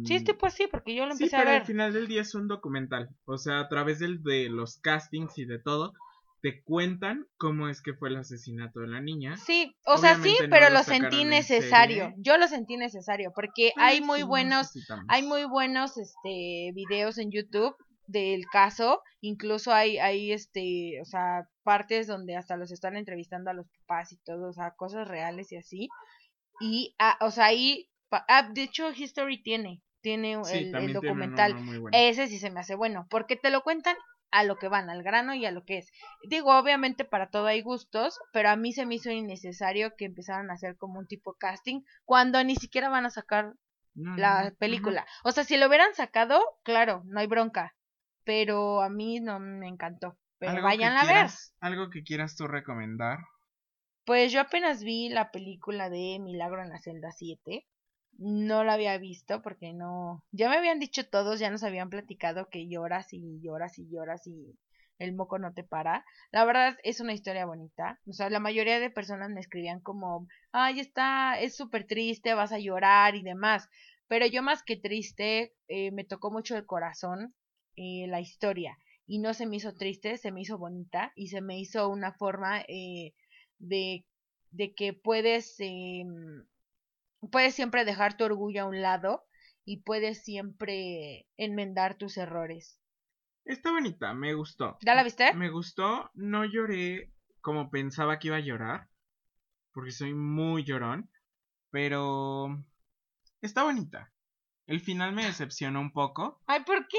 Sí, 0.04 0.14
este 0.14 0.34
pues 0.34 0.54
sí, 0.54 0.68
porque 0.70 0.94
yo 0.94 1.06
lo 1.06 1.12
empecé 1.12 1.36
a 1.36 1.40
ver. 1.40 1.46
pero 1.46 1.58
al 1.60 1.66
final 1.66 1.92
del 1.92 2.06
día 2.06 2.22
es 2.22 2.34
un 2.34 2.48
documental. 2.48 3.10
O 3.24 3.38
sea, 3.38 3.60
a 3.60 3.68
través 3.68 3.98
del, 3.98 4.22
de 4.22 4.48
los 4.48 4.78
castings 4.78 5.38
y 5.38 5.44
de 5.44 5.58
todo, 5.58 5.94
te 6.42 6.62
cuentan 6.62 7.26
cómo 7.38 7.68
es 7.68 7.82
que 7.82 7.94
fue 7.94 8.08
el 8.08 8.16
asesinato 8.16 8.80
de 8.80 8.88
la 8.88 9.00
niña. 9.00 9.36
Sí, 9.36 9.74
o 9.84 9.98
sea, 9.98 10.16
sí, 10.16 10.36
pero 10.50 10.70
lo, 10.70 10.82
sentí 10.82 11.24
necesario. 11.24 12.12
Yo 12.18 12.36
lo 12.38 12.46
sentí 12.46 12.76
necesario 12.76 13.32
porque 13.34 13.72
hay 13.76 14.00
muy 14.00 14.22
buenos, 14.22 14.72
hay 15.08 15.22
muy 15.22 15.44
buenos 15.44 15.96
este 15.96 16.72
videos 16.74 17.18
en 17.18 17.32
YouTube 17.32 17.74
del 18.06 18.46
caso, 18.46 19.02
incluso 19.20 19.72
hay, 19.72 19.98
hay 19.98 20.32
este, 20.32 21.00
o 21.00 21.04
sea, 21.04 21.48
partes 21.62 22.06
donde 22.06 22.36
hasta 22.36 22.56
los 22.56 22.70
están 22.70 22.96
entrevistando 22.96 23.50
a 23.50 23.54
los 23.54 23.66
papás 23.80 24.12
y 24.12 24.18
todo, 24.18 24.50
o 24.50 24.52
sea, 24.52 24.72
cosas 24.72 25.08
reales 25.08 25.52
y 25.52 25.56
así. 25.56 25.88
Y, 26.60 26.94
ah, 26.98 27.18
o 27.20 27.30
sea, 27.30 27.46
ahí, 27.46 27.90
ah, 28.10 28.48
de 28.52 28.62
hecho, 28.62 28.90
History 28.90 29.42
tiene, 29.42 29.82
tiene 30.00 30.40
el, 30.52 30.92
documental. 30.92 31.54
Ese 31.92 32.28
sí 32.28 32.38
se 32.38 32.50
me 32.50 32.60
hace 32.60 32.74
bueno, 32.74 33.06
porque 33.10 33.36
te 33.36 33.50
lo 33.50 33.62
cuentan 33.62 33.96
a 34.30 34.44
lo 34.44 34.56
que 34.56 34.68
van, 34.68 34.90
al 34.90 35.02
grano 35.02 35.34
y 35.34 35.46
a 35.46 35.50
lo 35.50 35.64
que 35.64 35.78
es. 35.78 35.90
Digo, 36.28 36.56
obviamente 36.56 37.04
para 37.04 37.30
todo 37.30 37.46
hay 37.46 37.62
gustos, 37.62 38.18
pero 38.32 38.50
a 38.50 38.56
mí 38.56 38.72
se 38.72 38.86
me 38.86 38.96
hizo 38.96 39.10
innecesario 39.10 39.94
que 39.96 40.04
empezaran 40.04 40.50
a 40.50 40.54
hacer 40.54 40.76
como 40.76 40.98
un 40.98 41.06
tipo 41.06 41.34
casting 41.34 41.82
cuando 42.04 42.42
ni 42.44 42.56
siquiera 42.56 42.88
van 42.88 43.06
a 43.06 43.10
sacar 43.10 43.54
la 43.94 44.52
película. 44.58 45.06
O 45.24 45.32
sea, 45.32 45.44
si 45.44 45.56
lo 45.56 45.68
hubieran 45.68 45.94
sacado, 45.94 46.42
claro, 46.62 47.02
no 47.06 47.20
hay 47.20 47.26
bronca, 47.26 47.74
pero 48.26 48.82
a 48.82 48.90
mí 48.90 49.20
no 49.20 49.40
me 49.40 49.68
encantó. 49.68 50.18
Pero 50.38 50.62
vayan 50.62 50.98
a 50.98 51.04
ver. 51.06 51.30
Algo 51.60 51.88
que 51.88 52.02
quieras 52.02 52.36
tú 52.36 52.46
recomendar. 52.46 53.20
Pues 54.04 54.30
yo 54.32 54.42
apenas 54.42 54.84
vi 54.84 55.08
la 55.08 55.30
película 55.30 55.88
de 55.88 56.18
Milagro 56.20 56.62
en 56.62 56.68
la 56.68 56.78
celda 56.78 57.10
7 57.12 57.66
no 58.18 58.64
la 58.64 58.74
había 58.74 58.96
visto 58.98 59.42
porque 59.42 59.72
no, 59.72 60.24
ya 60.32 60.48
me 60.48 60.56
habían 60.56 60.78
dicho 60.78 61.08
todos, 61.08 61.38
ya 61.38 61.50
nos 61.50 61.62
habían 61.62 61.90
platicado 61.90 62.48
que 62.48 62.68
lloras 62.68 63.12
y 63.12 63.40
lloras 63.40 63.78
y 63.78 63.88
lloras 63.88 64.26
y 64.26 64.58
el 64.98 65.14
moco 65.14 65.38
no 65.38 65.52
te 65.52 65.62
para. 65.62 66.04
La 66.30 66.44
verdad 66.44 66.76
es 66.82 67.00
una 67.00 67.12
historia 67.12 67.44
bonita. 67.44 68.00
O 68.06 68.12
sea, 68.12 68.30
la 68.30 68.40
mayoría 68.40 68.80
de 68.80 68.90
personas 68.90 69.30
me 69.30 69.40
escribían 69.40 69.80
como, 69.80 70.26
ay, 70.52 70.80
está, 70.80 71.38
es 71.38 71.56
súper 71.56 71.86
triste, 71.86 72.34
vas 72.34 72.52
a 72.52 72.58
llorar 72.58 73.14
y 73.14 73.22
demás. 73.22 73.68
Pero 74.08 74.26
yo 74.26 74.42
más 74.42 74.62
que 74.62 74.76
triste, 74.76 75.52
eh, 75.68 75.90
me 75.90 76.04
tocó 76.04 76.30
mucho 76.30 76.56
el 76.56 76.64
corazón 76.64 77.34
eh, 77.76 78.06
la 78.08 78.20
historia. 78.20 78.78
Y 79.06 79.18
no 79.18 79.34
se 79.34 79.46
me 79.46 79.56
hizo 79.56 79.74
triste, 79.74 80.18
se 80.18 80.32
me 80.32 80.40
hizo 80.40 80.58
bonita 80.58 81.12
y 81.14 81.28
se 81.28 81.40
me 81.40 81.58
hizo 81.58 81.88
una 81.88 82.12
forma 82.12 82.62
eh, 82.62 83.14
de, 83.58 84.04
de 84.50 84.74
que 84.74 84.92
puedes 84.92 85.54
em, 85.60 86.44
puedes 87.30 87.54
siempre 87.54 87.84
dejar 87.84 88.16
tu 88.16 88.24
orgullo 88.24 88.62
a 88.62 88.66
un 88.66 88.82
lado 88.82 89.24
y 89.64 89.82
puedes 89.82 90.22
siempre 90.22 91.26
enmendar 91.36 91.96
tus 91.96 92.16
errores. 92.16 92.80
Está 93.44 93.70
bonita, 93.70 94.12
me 94.14 94.34
gustó. 94.34 94.78
¿Ya 94.82 94.94
la 94.94 95.04
viste? 95.04 95.32
Me 95.34 95.50
gustó, 95.50 96.10
no 96.14 96.44
lloré 96.44 97.12
como 97.40 97.70
pensaba 97.70 98.18
que 98.18 98.28
iba 98.28 98.36
a 98.36 98.40
llorar, 98.40 98.88
porque 99.72 99.92
soy 99.92 100.14
muy 100.14 100.64
llorón, 100.64 101.10
pero 101.70 102.64
está 103.40 103.62
bonita. 103.62 104.12
El 104.66 104.80
final 104.80 105.12
me 105.12 105.24
decepcionó 105.26 105.80
un 105.80 105.92
poco. 105.92 106.42
Ay, 106.46 106.64
¿por 106.64 106.88
qué? 106.88 106.98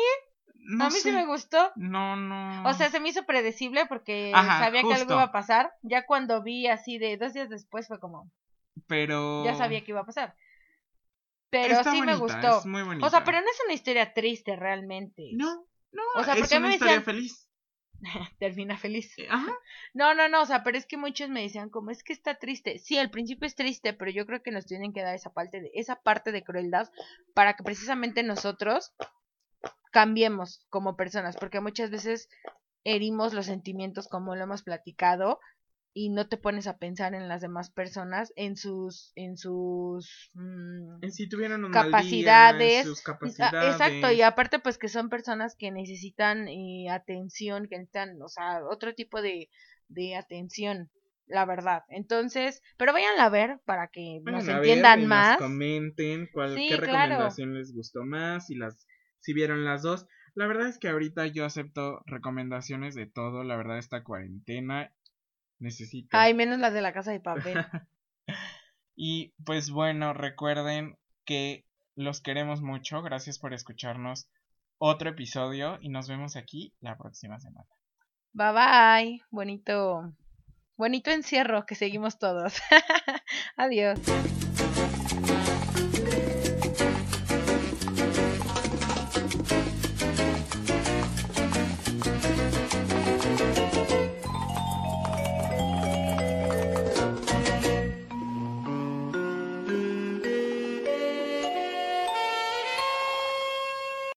A 0.68 0.90
mí 0.90 0.92
sí 0.92 1.12
me 1.12 1.26
gustó. 1.26 1.72
No, 1.76 2.16
no. 2.16 2.68
O 2.68 2.74
sea, 2.74 2.90
se 2.90 3.00
me 3.00 3.10
hizo 3.10 3.26
predecible 3.26 3.86
porque 3.86 4.32
sabía 4.34 4.84
que 4.84 4.94
algo 4.94 5.14
iba 5.14 5.24
a 5.24 5.32
pasar. 5.32 5.74
Ya 5.82 6.06
cuando 6.06 6.44
vi 6.44 6.68
así 6.68 6.98
de 6.98 7.18
dos 7.18 7.34
días 7.34 7.50
después 7.50 7.88
fue 7.88 8.00
como, 8.00 8.30
pero... 8.88 9.44
Ya 9.46 9.56
sabía 9.56 9.84
que 9.84 9.92
iba 9.92 10.02
a 10.02 10.06
pasar. 10.06 10.36
Pero 11.50 11.84
sí 11.84 12.02
me 12.02 12.16
gustó. 12.16 12.62
O 13.02 13.10
sea, 13.10 13.24
pero 13.24 13.42
no 13.42 13.50
es 13.50 13.60
una 13.66 13.74
historia 13.74 14.14
triste 14.14 14.56
realmente. 14.56 15.30
No, 15.34 15.66
no, 15.92 16.04
o 16.16 16.24
sea, 16.24 16.36
es 16.36 16.52
una 16.52 16.74
historia 16.74 17.02
feliz. 17.02 17.50
Termina 18.40 18.78
feliz. 18.78 19.18
Eh, 19.18 19.28
ajá. 19.30 19.52
No, 19.94 20.14
no, 20.14 20.30
no, 20.30 20.42
o 20.42 20.46
sea, 20.46 20.64
pero 20.64 20.78
es 20.78 20.86
que 20.86 20.98
muchos 20.98 21.30
me 21.30 21.42
decían 21.42 21.70
como 21.70 21.90
es 21.90 22.04
que 22.04 22.14
está 22.14 22.36
triste. 22.36 22.78
Sí, 22.78 23.00
al 23.00 23.10
principio 23.10 23.48
es 23.48 23.56
triste, 23.56 23.94
pero 23.94 24.12
yo 24.12 24.28
creo 24.28 24.44
que 24.44 24.52
nos 24.52 24.68
tienen 24.68 24.94
que 24.94 25.02
dar 25.02 25.16
esa 25.16 25.34
parte 25.34 25.60
de 25.60 25.72
esa 25.74 25.96
parte 25.96 26.32
de 26.32 26.44
crueldad 26.44 26.92
para 27.34 27.56
que 27.56 27.64
precisamente 27.64 28.22
nosotros 28.22 28.94
cambiemos 29.92 30.66
como 30.70 30.96
personas, 30.96 31.38
porque 31.38 31.60
muchas 31.60 31.90
veces 31.90 32.30
herimos 32.84 33.34
los 33.34 33.46
sentimientos 33.46 34.08
como 34.08 34.36
lo 34.36 34.44
hemos 34.44 34.64
platicado 34.64 35.40
y 35.94 36.10
no 36.10 36.28
te 36.28 36.38
pones 36.38 36.68
a 36.68 36.78
pensar 36.78 37.16
en 37.16 37.28
las 37.28 37.42
demás 37.42 37.72
personas, 37.72 38.32
en 38.36 38.56
sus, 38.56 39.12
en 39.16 39.36
sus 39.36 40.30
mm, 40.36 41.04
en 41.04 41.12
si 41.12 41.28
tuvieran 41.28 41.66
un 41.66 41.72
capacidades, 41.72 42.86
sus 42.86 43.02
capacidades. 43.02 43.72
Exacto, 43.72 44.12
y 44.12 44.22
aparte 44.22 44.60
pues 44.60 44.78
que 44.78 44.90
son 44.90 45.10
personas 45.10 45.56
que 45.56 45.72
necesitan 45.72 46.48
eh, 46.48 46.88
atención, 46.92 47.68
que 47.68 47.80
necesitan, 47.80 48.22
o 48.22 48.28
sea, 48.28 48.62
otro 48.70 48.94
tipo 48.94 49.24
de, 49.24 49.50
de 49.88 50.16
atención, 50.16 50.92
la 51.26 51.46
verdad. 51.46 51.82
Entonces, 51.90 52.62
pero 52.78 52.94
vayan 52.94 53.20
a 53.20 53.30
ver 53.30 53.60
para 53.66 53.88
que 53.88 54.22
nos 54.24 54.48
entiendan 54.48 55.08
más. 55.08 55.38
comenten 55.38 56.30
cuál, 56.32 56.54
qué 56.56 56.78
recomendación 56.78 57.56
les 57.56 57.74
gustó 57.74 58.06
más, 58.06 58.52
y 58.52 58.56
las, 58.56 58.86
si 59.28 59.34
vieron 59.34 59.66
las 59.66 59.82
dos. 59.82 60.08
La 60.36 60.48
verdad 60.48 60.70
es 60.70 60.80
que 60.80 60.88
ahorita 60.88 61.28
yo 61.28 61.44
acepto 61.44 62.02
recomendaciones 62.06 62.96
de 62.96 63.08
todo, 63.08 63.44
la 63.44 63.58
verdad 63.58 63.78
esta 63.78 64.02
cuarentena 64.06 64.94
necesito. 65.60 66.16
Ay, 66.16 66.34
menos 66.34 66.60
las 66.60 66.74
de 66.74 66.82
la 66.82 66.94
casa 66.94 67.12
de 67.12 67.20
papel. 67.20 67.58
y 68.96 69.34
pues 69.44 69.70
bueno, 69.70 70.14
recuerden 70.14 70.98
que 71.26 71.66
los 71.96 72.22
queremos 72.22 72.62
mucho. 72.62 73.02
Gracias 73.02 73.38
por 73.38 73.54
escucharnos 73.54 74.30
otro 74.78 75.10
episodio 75.10 75.78
y 75.82 75.90
nos 75.90 76.08
vemos 76.08 76.38
aquí 76.38 76.74
la 76.80 76.98
próxima 76.98 77.38
semana. 77.42 77.68
Bye 78.32 78.54
bye. 78.54 79.22
Bonito. 79.30 80.16
Bonito 80.78 81.12
encierro 81.12 81.66
que 81.66 81.76
seguimos 81.76 82.18
todos. 82.18 82.62
Adiós. 83.58 84.00